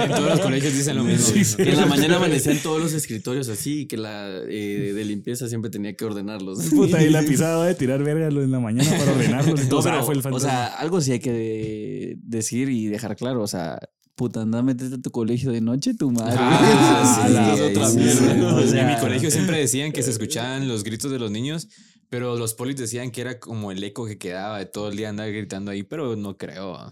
[0.04, 1.26] En todos los colegios dicen lo mismo.
[1.34, 1.56] Sí, sí.
[1.58, 5.48] Que en la mañana amanecían todos los escritorios así y que la eh, de limpieza
[5.50, 6.60] siempre tenía que ordenarlos.
[6.70, 9.64] Puta, y la pisada de tirar verga en la mañana para ordenarlos.
[9.66, 9.80] y todo.
[9.80, 10.48] No, pero, Ah, fue el o fantasma.
[10.48, 13.42] sea, algo sí hay que de- decir y dejar claro.
[13.42, 13.80] O sea,
[14.16, 16.36] puta, anda a meterte a tu colegio de noche, tu madre.
[16.38, 18.66] Ah, sí, la otra sí, mierda.
[18.68, 18.76] sí.
[18.76, 21.68] O en mi colegio siempre decían que se escuchaban los gritos de los niños,
[22.10, 25.10] pero los polis decían que era como el eco que quedaba de todo el día
[25.10, 26.92] andar gritando ahí, pero no creo.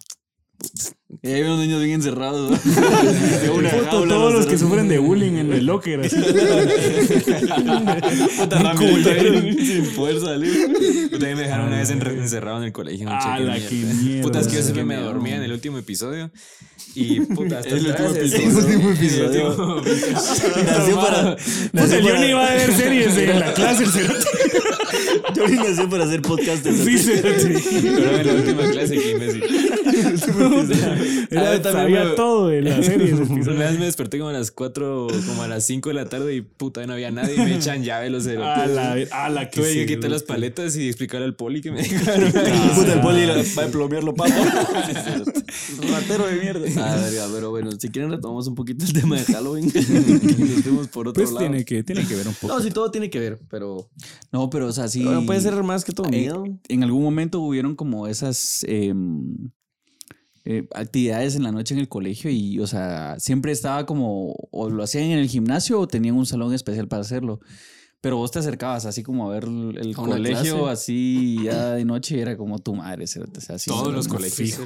[0.61, 0.95] Ah.
[1.23, 2.59] Y hay unos niños bien encerrados.
[2.59, 6.01] Puta, todos los que sufren de bullying en el locker.
[6.01, 6.15] así.
[8.37, 9.95] Puta ahí, sin.
[11.11, 13.05] También me dejaron una vez enre- encerrado en el colegio.
[13.05, 14.21] no Ah, la que mierda.
[14.21, 16.31] Puta, es que yo siempre me dormía en el último episodio.
[16.95, 18.49] Y puta, hasta El último episodio.
[18.49, 19.81] el último episodio.
[20.65, 21.35] Nació para.
[21.37, 24.25] Puta, el Johnny iba a ver series en la clase, el cerote.
[25.39, 26.63] Johnny nació para hacer podcast.
[26.63, 27.61] de Sí, cerote.
[27.81, 29.11] Pero en la última clase que.
[31.31, 33.13] Era- Ah, también sabía me- todo de la serie.
[33.13, 36.35] Una vez me desperté como a las 4, como a las 5 de la tarde
[36.35, 38.69] y puta, no había nadie y me echan llave los A cerotes.
[38.75, 41.71] la, a la que Tuve que sí, quitar las paletas y explicarle al poli que
[41.71, 42.31] me dejaron.
[42.31, 43.25] Puta, el poli
[43.57, 44.31] va a plomearlo, papo.
[45.91, 46.67] Ratero de mierda.
[46.77, 49.65] Ah, verga, pero bueno, si quieren retomamos un poquito el tema de Halloween.
[49.65, 49.83] Nos
[50.63, 51.39] fuimos por otro Pues lado.
[51.47, 52.53] tiene que, tiene que ver un poco.
[52.55, 53.89] No, sí, todo tiene que ver, pero
[54.31, 55.03] No, pero o sea, sí.
[55.29, 56.43] Puede ser más que todo Eh, miedo.
[56.67, 59.49] En algún momento hubieron como esas em,
[60.45, 64.69] eh, actividades en la noche en el colegio y, o sea, siempre estaba como, o
[64.69, 67.39] lo hacían en el gimnasio o tenían un salón especial para hacerlo.
[68.01, 70.71] Pero vos te acercabas así como a ver el A colegio clase.
[70.71, 73.05] así ya de noche y era como tu madre.
[73.07, 74.51] cerote, o sea, así Todos los colegios.
[74.55, 74.63] Fijo.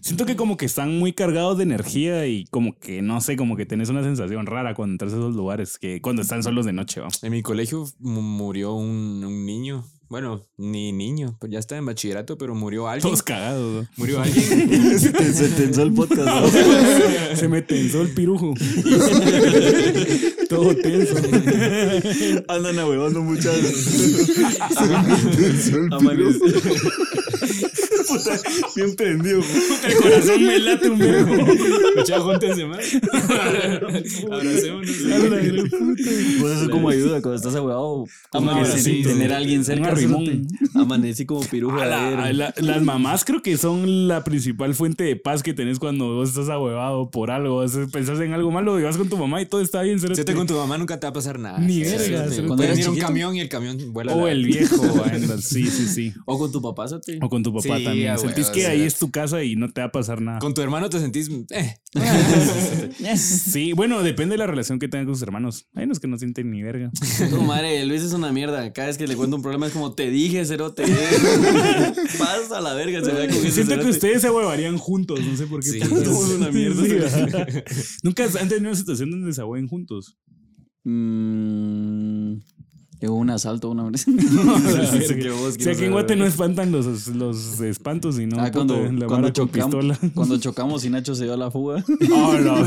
[0.00, 3.54] Siento que como que están muy cargados de energía y como que, no sé, como
[3.58, 6.72] que tenés una sensación rara cuando entras a esos lugares, que cuando están solos de
[6.72, 7.02] noche.
[7.20, 9.84] En mi colegio mu- murió un, un niño.
[10.10, 13.02] Bueno, ni niño, pues ya está en bachillerato, pero murió alguien.
[13.02, 14.98] Todos cagados, Murió alguien.
[14.98, 16.26] Se te- se tensó el podcast.
[16.26, 16.40] ¿no?
[16.40, 16.48] ¿no?
[17.36, 18.52] Se me tensó el pirujo.
[20.48, 21.14] Todo tenso.
[22.48, 23.54] Andan ahuevando muchas.
[28.76, 29.40] Bien prendido.
[29.86, 31.34] El corazón me late un vergo.
[31.96, 32.78] Mucha júntense más.
[34.30, 34.90] Abracémonos.
[36.40, 37.54] Pues eso como ayuda cuando estás
[38.30, 39.94] Como que sí, tener a alguien cerca.
[39.96, 40.42] Cerote.
[40.74, 42.18] Amanecí como pirujo A la- ayer.
[42.20, 46.14] a la- las mamás creo que son la principal fuente de paz que tenés cuando
[46.14, 47.64] vos estás ahuevado por algo.
[47.92, 49.98] Pensás en algo malo y vas con tu mamá y todo está bien.
[49.98, 50.16] cerote.
[50.16, 51.58] Siete con tu mamá nunca te va a pasar nada.
[51.58, 52.26] Ni verga.
[52.46, 54.14] Cuando venir un camión y el camión vuela.
[54.14, 54.76] O la- el viejo.
[55.40, 56.12] sí, sí, sí.
[56.26, 56.80] O con tu papá.
[57.20, 58.18] O con tu papá Sí, también.
[58.18, 60.38] Sentís que ahí es tu casa y no te va a pasar nada.
[60.38, 61.30] Con tu hermano te sentís.
[61.50, 61.76] Eh.
[63.16, 65.66] Sí, bueno, depende de la relación que tengan con sus hermanos.
[65.74, 66.90] Hay unos que no sienten ni verga.
[67.30, 68.72] Tu madre, Luis es una mierda.
[68.72, 70.84] Cada vez que le cuento un problema es como, te dije, cerote.
[72.18, 75.62] Pasa a la verga, se con Siento que ustedes se huevarían juntos, no sé por
[75.62, 75.70] qué.
[75.70, 75.80] Sí.
[75.80, 76.82] Somos una mierda.
[76.82, 77.98] Sí.
[78.02, 80.16] Nunca han tenido una situación donde se ahueven juntos.
[80.84, 82.38] Mm,
[83.00, 84.04] Llegó un asalto una vez.
[84.04, 89.06] que O sea, aquí en Guate no espantan los, los espantos, sino Ah, cuando, la
[89.06, 89.98] cuando, con pistola.
[90.14, 91.82] cuando chocamos y Nacho se dio a la fuga.
[92.12, 92.66] Oh, no.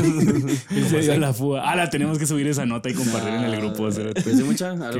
[0.76, 1.62] Y se dio la fuga.
[1.70, 3.90] Ah, la tenemos que subir esa nota y compartir en el grupo.
[3.92, 4.22] cerote.
[4.22, 4.72] Pues sí, mucha.
[4.72, 4.90] A.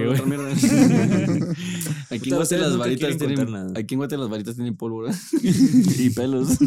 [2.10, 3.76] Aquí en Guate las varitas tienen.
[3.76, 5.12] Aquí en Guate las varitas tienen pólvora.
[5.42, 6.58] y pelos.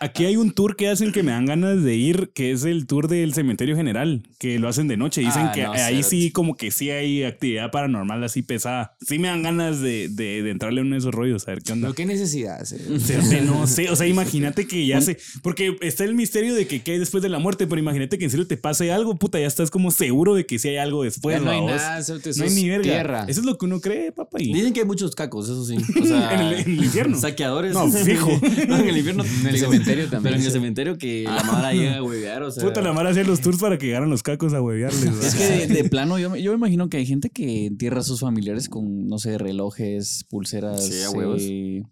[0.00, 2.86] Aquí hay un tour que hacen que me dan ganas de ir, que es el
[2.86, 5.20] tour del cementerio general, que lo hacen de noche.
[5.20, 8.94] Dicen Ah, que no, ahí sí, como que sí hay actividad paranormal así pesada.
[9.00, 11.62] Sí me dan ganas de, de, de entrarle en uno de esos rollos, a ver
[11.62, 11.88] qué onda.
[11.88, 12.60] Pero qué necesidad.
[12.72, 12.98] eh.
[13.00, 15.18] Cerote, no sé, o sea, imagínate que ya se.
[15.42, 18.24] Porque está el misterio de que qué hay después de la muerte, pero imagínate que
[18.24, 21.02] en serio te pase algo, puta, ya estás como seguro de que sí hay algo
[21.04, 21.40] después.
[21.42, 22.00] no hay nada,
[22.36, 22.82] No hay ni verga.
[22.82, 23.24] tierra.
[23.28, 24.40] Eso es lo que uno cree, papá.
[24.40, 25.76] y- Dicen que hay muchos cacos, eso sí.
[26.00, 27.18] O sea, En el- en el infierno.
[27.18, 27.72] Saqueadores.
[27.74, 28.30] No, fijo.
[28.68, 29.24] No, en el infierno.
[29.24, 30.22] En el cementerio también.
[30.22, 32.62] Pero en el cementerio que la mara llega a huevear, o sea.
[32.62, 35.02] Puta, la mara hacía los tours para que llegaran los cacos a huevearles.
[35.24, 38.00] Es que de, de plano, yo, me- yo me imagino que hay gente que entierra
[38.00, 41.02] a sus familiares con, no sé, relojes, pulseras, Sí,
[41.38, 41.82] eh,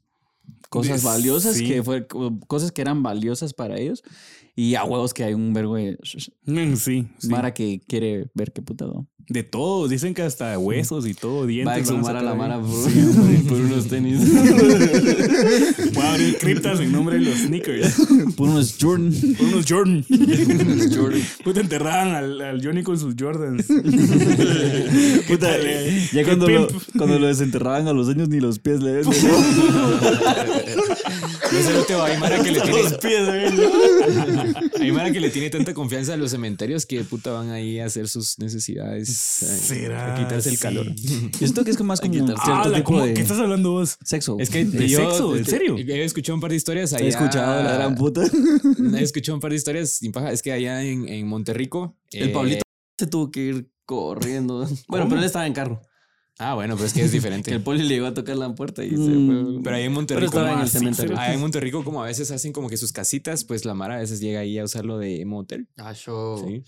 [0.68, 1.66] cosas valiosas, sí.
[1.66, 2.06] que fue,
[2.46, 4.02] cosas que eran valiosas para ellos.
[4.56, 5.98] Y a huevos que hay un vergo de
[6.76, 7.08] Sí.
[7.28, 9.08] Mara que quiere ver qué puta ¿no?
[9.30, 11.68] De todo, dicen que hasta huesos y todo, dientes.
[11.68, 12.68] Va a exhumar a la mara por,
[13.48, 14.18] por unos tenis.
[15.94, 17.94] Voy a abrir criptas en nombre de los sneakers.
[18.36, 19.12] Por unos Jordan.
[19.38, 20.04] Por unos Jordan.
[20.96, 21.22] Jordan.
[21.44, 23.66] Puta, enterraban al, al Johnny con sus Jordans.
[25.28, 26.68] Puta, eh, ya qué cuando lo,
[26.98, 29.04] cuando lo desenterraban a los años ni los pies le ven.
[29.04, 29.12] No
[31.62, 32.90] cerote, hay Mara que le tiene.
[33.00, 33.28] pies,
[34.80, 37.86] Hay Mara que le tiene tanta confianza a los cementerios que puta van ahí a
[37.86, 39.19] hacer sus necesidades.
[39.42, 40.14] Eh, ¿Será?
[40.14, 40.62] A quitarse el Sí.
[40.62, 40.94] calor.
[40.94, 43.04] Yo siento que es más como un cierto Ah, la, tipo ¿cómo?
[43.06, 43.96] de ¿Qué estás hablando vos?
[44.04, 44.36] sexo.
[44.38, 45.36] Es que ¿De yo, sexo?
[45.36, 45.76] ¿En serio?
[45.76, 46.92] He escuchado un par de historias.
[46.92, 48.22] He allá- escuchado la gran puta.
[48.98, 50.32] He escuchado un par de historias sin paja.
[50.32, 51.96] Es que allá en, en Monterrico.
[52.10, 52.62] El eh, Pablito
[52.98, 54.68] se tuvo que ir corriendo.
[54.88, 55.80] Bueno, pero él estaba en carro.
[56.42, 57.52] Ah, bueno, pero es que es Que diferente.
[57.52, 59.62] el poli le iba a tocar la puerta y se Mm, fue.
[59.62, 60.40] Pero ahí en Pero Monterrico.
[60.40, 61.18] en el.
[61.18, 63.98] Allá en Monterrico, como a veces hacen como que sus casitas, pues la Mara a
[63.98, 65.68] veces llega ahí a usarlo de motel.
[65.76, 66.42] Ah, show.
[66.48, 66.62] Sí.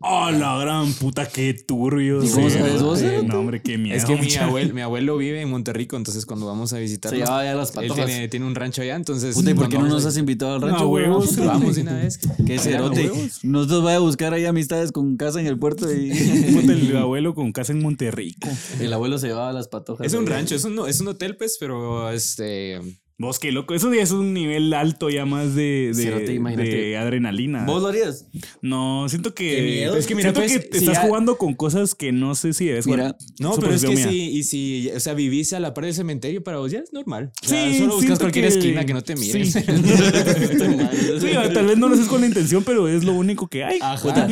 [0.00, 2.22] Oh, la gran puta, qué turbio.
[2.22, 3.22] ¿Y cómo sabes vos, eh?
[3.24, 3.96] No, hombre, qué miedo.
[3.96, 7.24] Es que mi abuelo, mi abuelo vive en Monterrico, entonces cuando vamos a visitarlo, Se
[7.24, 8.06] llevaba ya las él patojas.
[8.06, 9.34] tiene, tiene un rancho allá, entonces.
[9.34, 11.04] Puta, ¿y por qué no nos has invitado al No, rancho, güey?
[11.04, 11.38] huevos.
[11.38, 12.18] a- Vamos de una vez.
[12.46, 13.10] Qué Allá, cerote.
[13.42, 16.10] Nosotros vaya a buscar ahí amistades con casa en el puerto y.
[16.54, 18.48] Puta, el abuelo con casa en Monterrico.
[18.78, 20.06] El abuelo se llevaba las patojas.
[20.06, 22.80] Es un rancho, es un, es un hotel, pues, pero este.
[23.18, 23.72] Vos, qué loco.
[23.74, 27.64] Eso ya es un nivel alto ya más de, adrenalina.
[27.64, 28.26] ¿Vos lo harías?
[28.60, 29.56] No, siento que.
[29.56, 29.96] Qué miedo.
[29.96, 32.34] Es que mira, Siento que que te si estás ya- jugando con cosas que no
[32.34, 33.16] sé si debes jugar.
[33.38, 34.30] No, pero es que pareció si, mía.
[34.30, 37.32] y si, o sea, vivís a la par del cementerio, para vos ya es normal.
[37.42, 39.46] O sea, Sí, solo buscas cualquier que- esquina que no te miren.
[39.50, 39.60] Sí.
[41.20, 43.78] Sí, tal vez no lo haces con la intención, pero es lo único que hay.
[44.02, 44.28] Puta,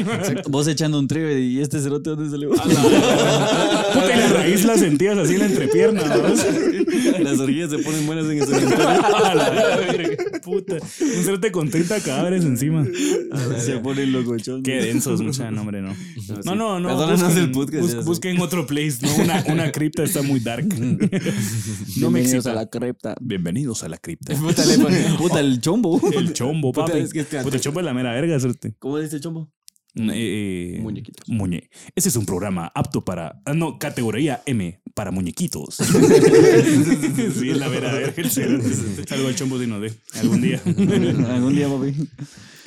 [0.49, 2.57] vos echando un tribe y este cerote dónde se le va.
[2.62, 6.14] Puta, la raíz la sentías así en la entrepierna, ¿no?
[7.23, 8.89] Las orgías se ponen buenas en el cementerio.
[9.25, 10.75] A la verga, Puta.
[10.75, 12.87] Un cerote con 30 cadáveres encima.
[13.59, 14.63] se pone locochón.
[14.63, 15.95] Qué densos, mucha, no, hombre, no.
[16.45, 16.89] No, no, no.
[16.89, 19.15] Perdónanos busquen- el podcast, busquen otro place, ¿no?
[19.17, 20.67] Una, una cripta está muy dark.
[21.99, 23.15] no me Bienvenidos a la cripta.
[23.21, 24.35] Bienvenidos a la cripta.
[24.37, 26.01] Puta, le pone- Puta, el chombo.
[26.13, 26.99] El chombo, Puta, papi.
[27.01, 27.45] es que espérate.
[27.45, 28.75] Puta, el chombo es la mera verga, suerte.
[28.79, 29.51] ¿Cómo dice el chombo?
[29.97, 31.29] Eh, Muñequitos.
[31.29, 31.71] Muñe.
[31.95, 33.41] Este es un programa apto para.
[33.45, 35.77] ah, no, categoría M, para muñequitos.
[37.39, 37.69] sí, la
[38.29, 38.61] cero.
[39.07, 40.61] Salgo al chombo si no de algún día.
[40.65, 41.95] Algún día, papi.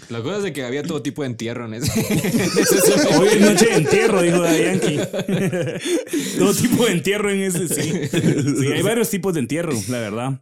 [0.10, 1.92] La cosa es de que había todo tipo de entierro en ese.
[3.20, 5.00] Hoy es noche de entierro, dijo Daddy Yankee.
[6.40, 7.92] Todo tipo de entierro en ese, sí.
[8.12, 10.42] Sí, hay varios tipos de entierro, la verdad.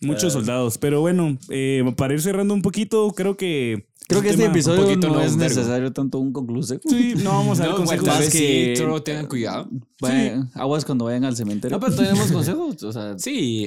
[0.00, 0.78] Muchos soldados.
[0.78, 3.88] Pero bueno, eh, para ir cerrando un poquito, creo que.
[4.06, 6.80] Creo que este episodio no es necesario tanto un conclusivo.
[6.86, 8.06] Sí, no vamos a dar No, consejos.
[8.06, 9.68] más vez que- sí, solo tengan cuidado.
[10.00, 11.76] Vayan- Aguas cuando vayan al cementerio.
[11.78, 12.82] No, pero tenemos consejos.
[12.82, 13.66] O sea, Sí,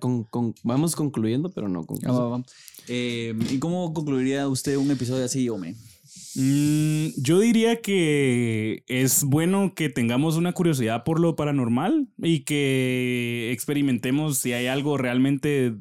[0.00, 2.30] con- con- vamos concluyendo, pero no Ah, concluyendo.
[2.30, 2.44] va, va.
[2.88, 5.74] Eh, ¿Y cómo concluiría usted un episodio así, Ome?
[6.34, 13.50] Mm, yo diría que es bueno que tengamos una curiosidad por lo paranormal y que
[13.52, 15.74] experimentemos si hay algo realmente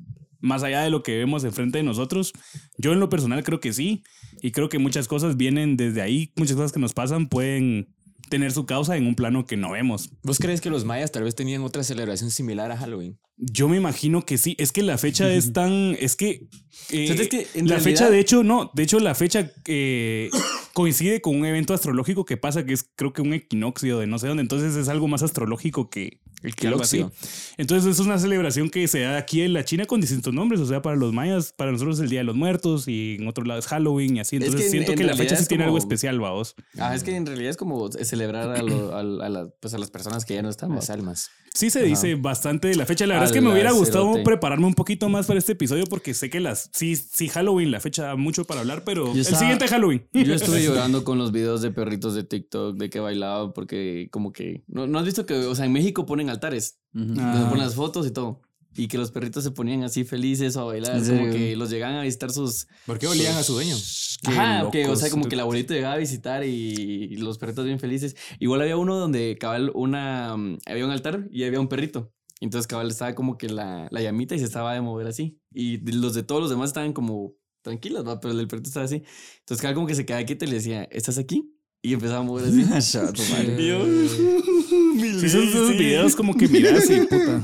[0.48, 2.34] más allá de lo que vemos enfrente de nosotros.
[2.78, 4.04] Yo en lo personal creo que sí
[4.42, 7.94] y creo que muchas cosas vienen desde ahí, muchas cosas que nos pasan pueden
[8.30, 10.10] tener su causa en un plano que no vemos.
[10.24, 13.20] ¿Vos crees que los mayas tal vez tenían otra celebración similar a Halloween?
[13.38, 16.48] Yo me imagino que sí, es que la fecha es tan, es que,
[16.90, 20.30] eh, ¿Sabes que en la realidad- fecha de hecho no, de hecho la fecha eh,
[20.74, 24.18] coincide con un evento astrológico que pasa que es creo que un equinoccio de no
[24.20, 26.50] sé dónde, entonces es algo más astrológico que el.
[26.52, 27.12] Equinoccio.
[27.58, 30.68] Entonces es una celebración que se da aquí en la China con distintos nombres, o
[30.68, 33.44] sea, para los mayas, para nosotros es el Día de los Muertos y en otro
[33.44, 35.64] lado es Halloween y así, Es entonces que siento en que la fecha sí tiene
[35.64, 36.56] algo especial, vaos.
[36.78, 39.80] Ah, es que en realidad es como celebrar a, lo- a, a las, pues a
[39.80, 40.74] las personas que ya no están.
[40.76, 40.94] Las ¿va?
[40.94, 41.30] almas.
[41.56, 43.08] Sí se dice bastante de la fecha.
[43.08, 44.24] La verdad es que me hubiera gustado cerote.
[44.24, 47.80] prepararme un poquito más para este episodio porque sé que las sí sí Halloween la
[47.80, 50.08] fecha da mucho para hablar, pero Yo el estaba- siguiente Halloween.
[50.14, 54.32] Yo estuve llorando con los videos de perritos de TikTok de que bailaba porque como
[54.34, 54.64] que...
[54.68, 56.80] ¿No, no has visto que, o sea, en México ponen altares?
[56.92, 57.48] Donde Ah.
[57.50, 58.42] ponen las fotos y todo.
[58.80, 60.98] Y que los perritos se ponían así felices a bailar.
[60.98, 61.34] ¿En Como serio?
[61.34, 62.68] que los llegaban a visitar sus...
[62.86, 63.76] ¿Por qué olían a su dueño?
[64.22, 67.66] Qué Ajá, que, o sea, como que el abuelito llegaba a visitar y los perritos
[67.66, 68.16] bien felices.
[68.40, 70.38] Igual había uno donde cabal una...
[70.38, 72.12] mm, Había un altar y había un perrito.
[72.40, 75.40] Entonces cabal estaba como que la, la llamita y se estaba de mover así.
[75.54, 77.34] Y los de todos los demás estaban como
[77.64, 78.20] tranquilos, ¿va?
[78.20, 79.04] pero el del perrito estaba así.
[79.40, 81.54] Entonces cabal como que se quedaba quieto y le decía, ¿estás aquí?
[81.82, 82.62] Y empezaba a mover así.
[83.58, 83.86] Y yo,
[85.20, 87.44] Sí, son esos videos como que miras y puta.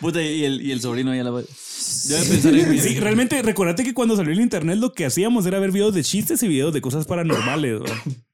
[0.00, 1.42] Puta, y el, y el sobrino ya la va.
[1.42, 5.06] Yo voy a pensar en Sí, realmente, recordate que cuando salió el internet lo que
[5.06, 7.80] hacíamos era ver videos de chistes y videos de cosas paranormales.
[7.80, 7.86] ¿no?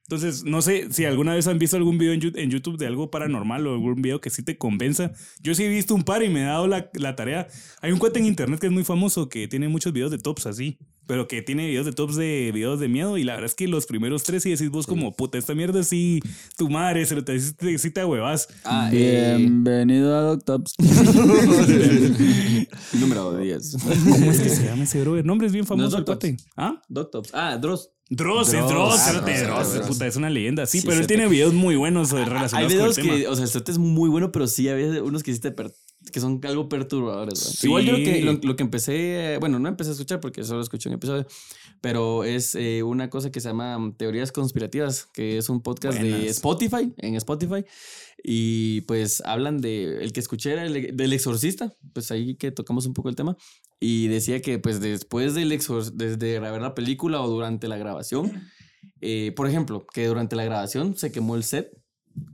[0.09, 3.67] Entonces, no sé si alguna vez han visto algún video en YouTube de algo paranormal
[3.67, 5.11] o algún video que sí te convenza.
[5.41, 7.49] Yo sí he visto un par y me he dado la, la tarea.
[7.81, 10.45] Hay un cuate en internet que es muy famoso que tiene muchos videos de tops
[10.45, 10.77] así,
[11.07, 13.17] pero que tiene videos de tops de videos de miedo.
[13.17, 15.83] Y la verdad es que los primeros tres sí decís vos como, puta, esta mierda
[15.83, 16.21] sí,
[16.57, 18.47] tu madre, se lo te, te, sí te huevas.
[18.63, 20.73] Ah, eh, Bienvenido a Doctops.
[22.93, 23.77] número 10.
[24.09, 25.25] ¿Cómo es que se llama ese brother?
[25.25, 26.31] Nombre es bien famoso el Doctops.
[26.31, 26.37] cuate.
[26.55, 26.81] ¿Ah?
[26.87, 27.31] Doctops.
[27.33, 27.89] Ah, Dross.
[28.09, 29.87] Dross, Dross, Dross, ah, Dross, Dross, Dross.
[29.87, 30.65] puta, es una leyenda.
[30.65, 33.15] Sí, Sí, pero él tiene videos muy buenos eh, Hay relacionados con el videos tema.
[33.15, 35.51] que, o sea, el set es muy bueno, pero sí había unos que sí te
[35.51, 35.73] per-
[36.13, 37.37] que son algo perturbadores.
[37.39, 37.67] Sí.
[37.67, 40.43] Igual yo lo que, lo, lo que empecé, eh, bueno, no empecé a escuchar porque
[40.45, 41.27] solo escuché un episodio,
[41.81, 45.99] pero es eh, una cosa que se llama mm, Teorías Conspirativas, que es un podcast
[45.99, 46.27] de.
[46.29, 47.65] Spotify, en Spotify,
[48.23, 52.85] y pues hablan de, el que escuché era el- del exorcista, pues ahí que tocamos
[52.85, 53.35] un poco el tema,
[53.79, 58.43] y decía que pues después del desde grabar la película o durante la grabación,
[59.01, 61.71] eh, por ejemplo, que durante la grabación se quemó el set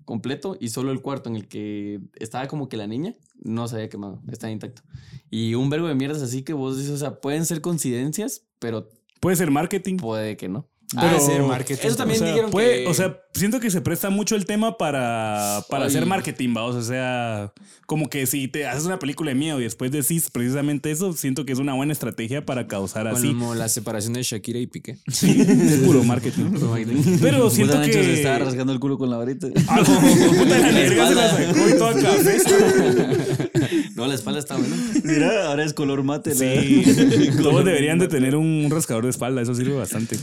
[0.05, 3.75] completo y solo el cuarto en el que estaba como que la niña no se
[3.75, 4.81] había quemado, está intacto.
[5.29, 8.87] Y un verbo de mierdas así que vos dices, o sea, pueden ser coincidencias, pero
[9.19, 9.97] Puede ser marketing.
[9.97, 10.69] puede que no.
[10.95, 11.87] Pero- ser marketing.
[11.87, 14.45] Eso también o sea, dijeron puede- que- o sea, siento que se presta mucho el
[14.45, 15.89] tema para, para Ay.
[15.89, 16.75] hacer marketing, vamos.
[16.75, 17.51] O sea,
[17.85, 21.45] como que si te haces una película de miedo y después decís precisamente eso, siento
[21.45, 23.27] que es una buena estrategia para causar así.
[23.27, 24.97] Como la separación de Shakira y Piqué.
[25.07, 26.43] Es puro marketing.
[27.21, 28.13] Pero siento Nacho se que.
[28.13, 29.47] estaba rasgando el culo con la varita.
[29.67, 29.99] Ah, como
[30.37, 32.37] puta la verga se la sacó y toda café.
[33.95, 34.75] No, la espalda está buena.
[35.03, 36.31] Mira, ahora es color mate.
[36.31, 36.83] la- Sí,
[37.41, 40.17] todos deberían de tener un rascador de espalda, eso sirve bastante.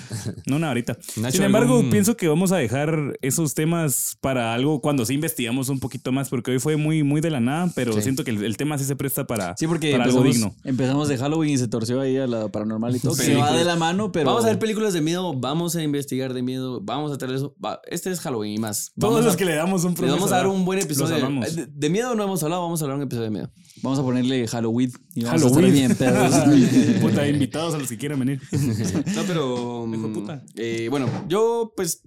[0.46, 0.96] No una.
[1.16, 5.14] Nacho, Sin embargo, algún- pienso que vamos a dejar esos temas para algo cuando sí
[5.14, 8.02] investigamos un poquito más, porque hoy fue muy, muy de la nada, pero Sí.
[8.02, 10.70] siento que el, el tema sí se presta para, Sí, porque para algo empezamos, digno.
[10.70, 13.14] empezamos de Halloween y se torció ahí a la paranormal y todo.
[13.14, 13.50] Se Películas.
[13.52, 14.26] va de la mano, pero.
[14.26, 17.54] Vamos a ver películas de miedo, vamos a investigar de miedo, vamos a traer eso.
[17.64, 18.92] Va, este es Halloween y más.
[18.98, 20.78] Todos Vamos los a, que le damos un les vamos a proceso, dar un buen
[20.78, 21.16] episodio.
[21.40, 23.50] De, de miedo no hemos hablado, vamos a hablar un episodio de miedo.
[23.82, 24.92] Vamos a ponerle Halloween.
[25.14, 25.90] Y vamos Halloween.
[25.90, 26.98] a estar bien.
[27.00, 28.40] Puta, invitados a los que quieran venir.
[29.14, 29.88] No, pero.
[29.92, 30.42] Hijo de puta.
[30.56, 32.02] eh, bueno, yo pues.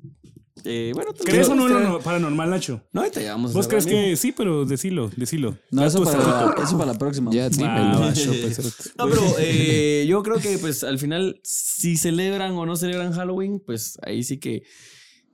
[0.65, 2.81] Eh, bueno, ¿Crees o no lo paranormal, Nacho?
[2.91, 4.31] No, ahorita ya vamos a ¿Vos crees que sí?
[4.31, 5.57] Pero decilo, decilo.
[5.71, 7.31] No, eso para, la, eso para la próxima.
[7.31, 7.99] Ya, Ah, dímelo.
[7.99, 12.75] va, pues, No, pero eh, yo creo que pues al final, si celebran o no
[12.75, 14.63] celebran Halloween, pues ahí sí que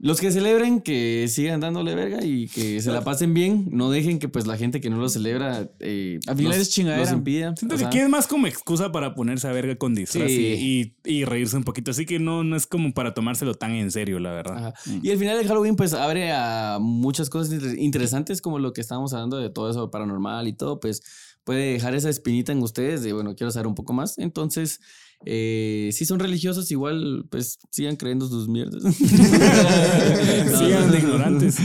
[0.01, 3.67] Los que celebren, que sigan dándole verga y que se la pasen bien.
[3.69, 7.03] No dejen que pues la gente que no lo celebra eh, Al final es chingadera.
[7.03, 7.53] los impida.
[7.57, 10.93] Siento O que es más como excusa para ponerse a verga con disfraz Sí.
[11.05, 11.91] y, y reírse un poquito.
[11.91, 14.67] Así que no, no es como para tomárselo tan en serio, la verdad.
[14.67, 14.73] Ajá.
[15.03, 18.79] Y al final el Halloween pues abre a muchas cosas inter- interesantes como lo que
[18.79, 21.01] estábamos hablando de todo eso paranormal y todo, pues
[21.43, 24.17] puede dejar esa espinita en ustedes de, bueno, quiero saber un poco más.
[24.17, 24.79] Entonces,
[25.25, 28.81] eh, si son religiosos, igual pues sigan creyendo sus mierdas.
[28.95, 31.55] Sigan de ignorantes.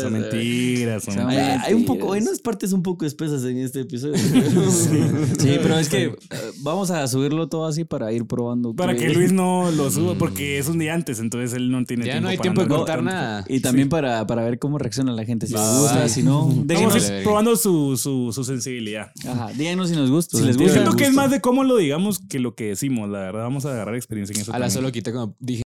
[0.00, 1.04] Son mentiras.
[1.04, 4.16] son Hay, un poco, hay unas partes un poco espesas en este episodio.
[4.16, 6.16] Sí, pero es que eh,
[6.60, 8.74] vamos a subirlo todo así para ir probando.
[8.74, 12.04] Para que Luis no lo suba, porque es un día antes, entonces él no tiene
[12.06, 13.44] Ya tiempo no hay para tiempo de cortar nada.
[13.48, 15.46] Y también para, para ver cómo reacciona la gente.
[15.46, 16.94] Si les gusta, si no, Vamos déjenos.
[16.94, 19.10] a Vale, ir probando su, su, su sensibilidad.
[19.26, 20.38] Ajá, díganos si nos gusta.
[20.42, 20.80] Si les Yo gusta.
[20.80, 23.42] siento que es más de cómo lo digamos que lo que decimos, la verdad.
[23.42, 24.52] Vamos a agarrar experiencia en eso.
[24.52, 24.70] A la también.
[24.74, 25.62] solo quité como dije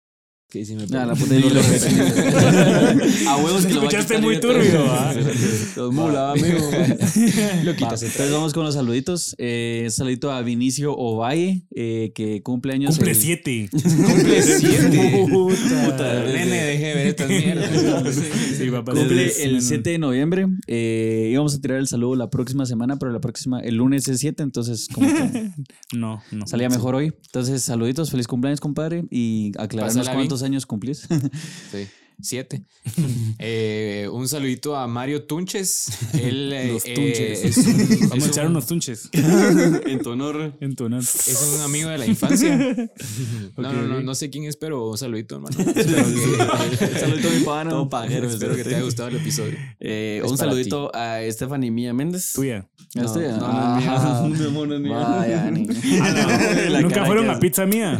[0.52, 1.34] que sí me Ah, la puta
[3.30, 5.14] a huevos que lo Escuchaste muy turbio, ¿ah?
[5.78, 6.58] Los mula, amigo.
[7.64, 8.04] Lo quitas.
[8.04, 9.34] entonces vamos con los saluditos.
[9.38, 12.95] Eh, saludito a Vinicio Ovalle, eh, que cumple años.
[12.95, 13.70] Cumple el- siete.
[13.72, 15.26] Cumple siete.
[15.30, 16.24] Puta.
[16.26, 18.16] Nene, deje de ver estas mierdas.
[18.58, 18.91] Sí, papá.
[18.93, 20.47] Cumple Desde- el 7 de noviembre.
[20.68, 24.20] Eh, íbamos a tirar el saludo la próxima semana, pero la próxima, el lunes es
[24.20, 25.52] 7, entonces como que
[25.93, 26.45] No, no.
[26.45, 27.14] salía mejor hoy.
[27.28, 29.06] Entonces, saluditos, feliz cumpleaños, compadre.
[29.10, 30.18] Y aclararnos bien.
[30.44, 31.08] Años cumplís.
[32.24, 32.63] Siete.
[33.39, 35.88] Eh, un saludito a Mario Tunches.
[36.13, 37.43] Él eh, Los eh, tunches.
[37.45, 39.09] es, un, Vamos es a echar un- unos tunches.
[39.13, 40.53] en tu honor.
[40.61, 41.01] En tu honor.
[41.01, 42.55] es un amigo de la infancia.
[42.57, 42.72] No,
[43.69, 44.03] Ok, no, no, ok.
[44.03, 45.55] no sé quién es, pero un saludito, hermano.
[45.59, 47.69] Espero que, Saludito a mi pana.
[47.72, 47.89] Todo
[48.28, 49.57] espero que te haya gustado el episodio.
[49.80, 52.32] Eh, un saludito a Stephanie Mía Méndez.
[52.34, 52.67] Tuya.
[52.95, 54.89] No, Este, no, no, ah, no.
[54.93, 55.65] Vaya, ni-
[56.69, 57.97] La Nunca fueron que a pizza mía.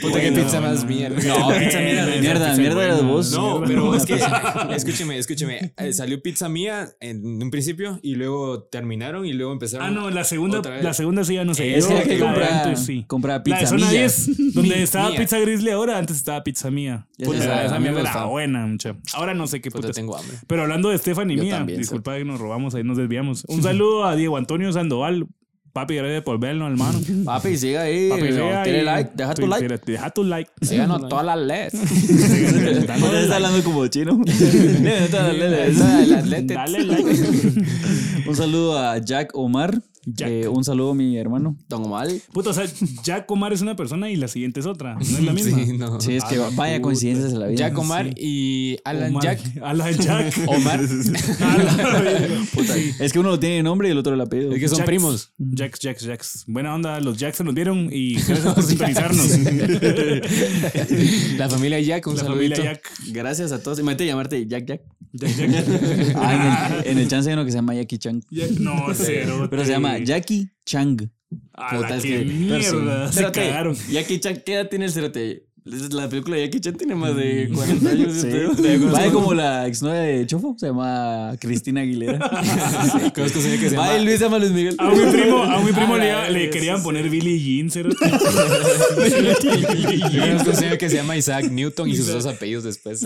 [0.00, 0.88] Puta, qué Bueno, pizza más no.
[0.88, 1.16] mierda.
[1.16, 2.16] No, pizza mía.
[2.20, 3.12] Mierda, mierda eras buena.
[3.12, 3.25] vos.
[3.30, 3.66] No, Mierda.
[3.66, 4.14] pero es que
[4.74, 5.72] escúcheme, escúcheme.
[5.76, 9.86] Eh, salió pizza mía en un principio y luego terminaron y luego empezaron.
[9.86, 11.76] Ah, no, la segunda, la segunda sí ya no sé.
[11.76, 13.04] Es que que la de comprar, antes sí.
[13.06, 13.90] comprar La pizza de zona.
[13.90, 15.18] 10, donde estaba mía.
[15.18, 17.06] Pizza Grizzly ahora, antes estaba Pizza Mía.
[17.22, 18.96] Puta, esa, mierda era buena, mucha.
[19.14, 20.36] Ahora no sé qué Puta, tengo hambre.
[20.46, 23.44] Pero hablando de Stephanie Mía, también, disculpa que nos robamos, ahí nos desviamos.
[23.48, 25.26] Un saludo a Diego Antonio Sandoval.
[25.76, 26.98] Papi, gracias por vernos, hermano.
[27.26, 28.08] Papi, siga ahí.
[28.08, 28.84] Papi, no, siga Tire ahí.
[28.86, 29.62] like, deja tu like.
[29.68, 30.50] tira- Deja tu like.
[30.62, 31.72] Síganos todas las LEDs.
[31.74, 34.18] Ya está hablando como chino.
[36.54, 37.62] Dale like.
[38.26, 39.78] un saludo a Jack Omar.
[40.06, 40.28] Jack.
[40.30, 41.56] Eh, un saludo a mi hermano.
[41.68, 42.22] Don Mal.
[42.32, 42.64] Puta, o sea,
[43.02, 44.94] Jack Omar es una persona y la siguiente es otra.
[44.94, 45.58] No es la misma.
[45.64, 46.00] Sí, no.
[46.00, 46.80] Sí, es que vaya puta.
[46.82, 47.58] coincidencias en la vida.
[47.58, 49.40] Jack Omar y Alan Omar- Jack.
[49.62, 50.34] Alan Jack.
[50.46, 50.80] Omar.
[51.40, 54.52] Alan- Es que uno lo tiene el nombre y el otro el apellido.
[54.52, 54.86] Es que son Jacks.
[54.86, 55.32] primos.
[55.38, 56.44] Jacks, Jacks, Jacks.
[56.46, 59.28] Buena onda, los Jacks se nos dieron y gracias por sintonizarnos.
[61.36, 62.54] La familia Jack, un la saludito.
[62.56, 62.90] familia Jack.
[63.12, 63.78] Gracias a todos.
[63.78, 64.82] Imagínate llamarte Jack Jack.
[66.14, 68.22] Ah, en, el, en el chance hay uno que se llama Jackie Chang.
[68.60, 69.46] No, cero.
[69.50, 71.08] Pero se llama Jackie Chang.
[71.54, 73.12] A la que que- mierda.
[73.12, 73.76] Se cagaron.
[73.90, 75.46] Jackie Chan, ¿qué edad tiene el cerote?
[75.66, 78.12] La película de Jackie Chan tiene más de 40 años.
[78.14, 78.28] Sí.
[78.28, 82.18] este, Vaya como la exnovia de Chofo, se llama Cristina Aguilera.
[83.12, 83.88] Señor que se llama.
[83.88, 84.76] Vaya Luis, se llama Luis Miguel.
[84.78, 87.90] A mi primo, a mi primo le, le querían sí, poner Billy Jean, cero.
[90.20, 93.04] Conozco un señor que se llama Isaac Newton y sus dos apellidos después.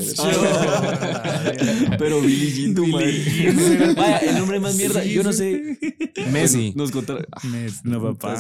[1.99, 3.95] Pero Billie Jean, tu madre.
[3.97, 5.03] Vaya, el nombre más mierda.
[5.03, 5.79] Yo no sé.
[6.31, 6.75] Messi.
[6.77, 7.25] Nos contaron.
[7.85, 8.37] No, papá.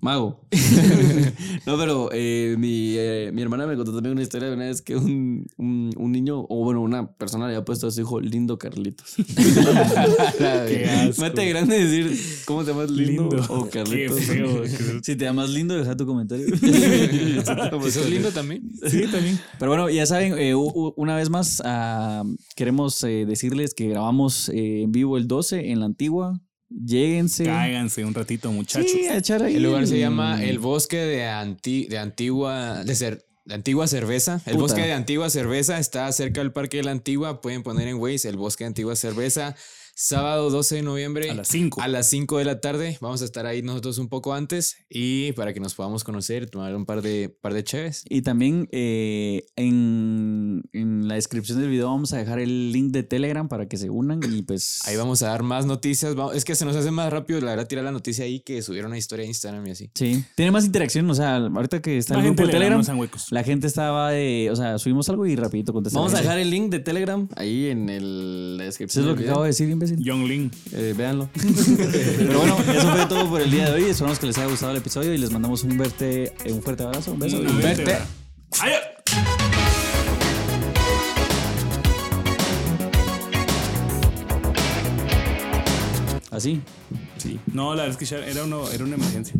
[0.00, 0.40] Mago.
[1.66, 4.80] no, pero eh, mi, eh, mi hermana me contó también una historia de una vez
[4.82, 8.20] que un, un, un niño, o bueno, una persona le había puesto a su hijo
[8.20, 9.14] lindo Carlitos.
[10.38, 11.20] Qué asco.
[11.22, 13.44] Mate grande decir cómo te llamas lindo, Lindo.
[13.48, 14.20] o Qué Carlitos.
[14.20, 14.62] feo.
[15.02, 16.46] Si te llamas lindo, deja tu comentario.
[16.46, 18.62] ¿Eso es lindo también?
[18.86, 19.38] Sí, también.
[19.58, 22.24] Pero bueno, ya saben, eh, una vez más, ah,
[22.56, 26.40] queremos eh, decirles que grabamos eh, en vivo el 12 en la antigua.
[26.70, 27.44] Lléguense.
[27.44, 28.90] Cáiganse un ratito, muchachos.
[28.90, 29.56] Sí, a echar ahí.
[29.56, 32.84] El lugar se llama El Bosque de, Anti- de Antigua.
[32.84, 34.34] De Cer- de Antigua Cerveza.
[34.46, 34.58] El Puta.
[34.58, 37.40] bosque de Antigua Cerveza está cerca del Parque de la Antigua.
[37.40, 39.56] Pueden poner en Waze el bosque de Antigua Cerveza.
[40.04, 41.28] Sábado 12 de noviembre.
[41.30, 41.82] A las 5.
[41.82, 42.96] A las 5 de la tarde.
[43.02, 44.78] Vamos a estar ahí nosotros un poco antes.
[44.88, 48.04] Y para que nos podamos conocer, tomar un par de, par de cheves.
[48.08, 53.02] Y también eh, en, en la descripción del video vamos a dejar el link de
[53.02, 54.80] Telegram para que se unan y pues...
[54.86, 56.14] Ahí vamos a dar más noticias.
[56.14, 58.62] Vamos- es que se nos hace más rápido, la verdad, tirar la noticia ahí que
[58.62, 59.90] subir una historia de Instagram y así.
[59.94, 62.70] Sí, tiene más interacción, o sea, ahorita que está La el grupo gente de le
[62.70, 66.06] Telegram, la gente estaba de, o sea, subimos algo y rapidito contestamos.
[66.10, 69.04] Vamos a dejar el link de Telegram ahí en el, la Eso descripción.
[69.04, 69.32] es lo que video.
[69.32, 69.89] acabo de decir, imbécil.
[69.90, 70.04] Decir.
[70.04, 70.50] Young Lin.
[70.72, 71.28] Eh, véanlo.
[72.18, 73.84] Pero bueno, eso fue todo por el día de hoy.
[73.90, 77.12] Esperamos que les haya gustado el episodio y les mandamos un, verte, un fuerte abrazo.
[77.12, 77.42] Un beso.
[77.42, 77.98] y- Vete.
[78.60, 78.72] Ay,
[86.30, 86.60] Así.
[87.18, 87.38] Sí.
[87.52, 89.34] No, la verdad es que ya era, uno, era una emergencia.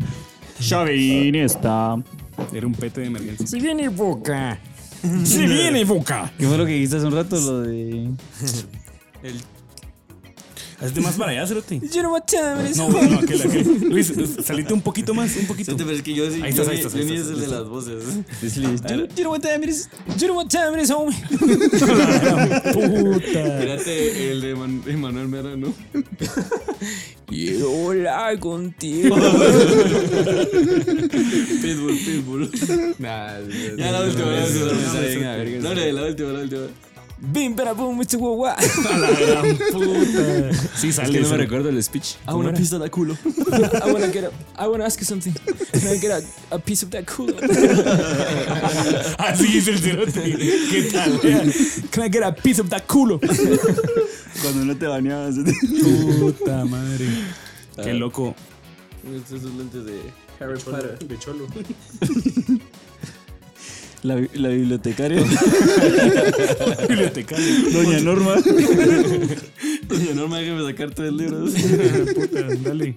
[0.59, 1.95] Xavi está.
[2.53, 3.47] Era un pete de emergencia.
[3.47, 4.59] Si viene Boca.
[5.23, 6.31] Si viene Boca.
[6.37, 7.39] ¿Qué fue lo que dijiste hace un rato?
[7.39, 8.09] Lo de.
[10.81, 11.79] Hazte más para allá, Cerote.
[11.79, 12.77] You know what time it is.
[12.77, 13.89] No, no, aquel, aquel.
[13.89, 14.11] Luis,
[14.43, 15.75] salite un poquito más, un poquito.
[15.77, 16.41] pero es que yo sí.
[16.41, 17.59] Ahí estás, yo ahí ni- estás, yo ahí ni estás, es el ahí de estás.
[17.59, 18.03] las voces.
[19.15, 19.89] You, know what time it is.
[20.17, 21.15] You know what time it is, homie.
[22.73, 23.59] Puta.
[23.59, 25.73] Mírate el de Man- Emanuel Mera, ¿no?
[27.27, 29.15] Quiero volar contigo.
[31.61, 32.49] Pitbull, Pitbull.
[32.99, 33.39] Nah,
[33.77, 34.71] Ya la última, la última.
[35.31, 35.59] A verga.
[35.61, 36.61] No, no, la última, la última.
[37.23, 38.17] Bim, para boom, Mr.
[38.17, 38.53] Wawa.
[38.89, 40.53] A la gran puta.
[40.75, 41.11] Sí, Es sale.
[41.13, 42.15] que no me recuerdo el speech.
[42.25, 42.57] A ¿Cómo una era?
[42.57, 43.15] pistola culo.
[43.85, 44.31] I wanna get a,
[44.63, 45.31] I wanna ask you something.
[45.71, 47.35] Can I get a, a piece of that culo?
[49.19, 50.35] Así es el cerote.
[50.69, 51.19] ¿Qué tal?
[51.91, 53.19] Can I get a piece of that culo?
[54.41, 55.35] Cuando no te bañabas.
[56.19, 57.05] Puta madre.
[57.83, 58.33] Qué loco.
[59.15, 59.99] Estos son lentes de
[60.39, 60.97] Harry Potter.
[61.07, 61.45] De cholo.
[64.03, 65.21] La, la bibliotecaria.
[66.89, 67.71] Bibliotecario.
[67.71, 68.33] Doña Norma.
[69.87, 71.51] Doña Norma, déjame sacar tres libros.
[72.15, 72.95] Puta, dale.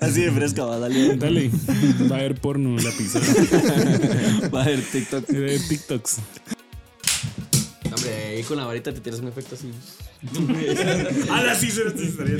[0.00, 1.16] Así de fresca, va, dale.
[1.16, 1.50] Dale.
[2.10, 3.26] Va a haber porno en la pizarra.
[4.54, 5.28] Va a haber TikTok.
[5.28, 6.16] Va a haber TikToks.
[7.92, 9.70] Hombre, ahí con la varita te tiras un efecto así.
[11.28, 12.36] Ah, sí, cerote, estaría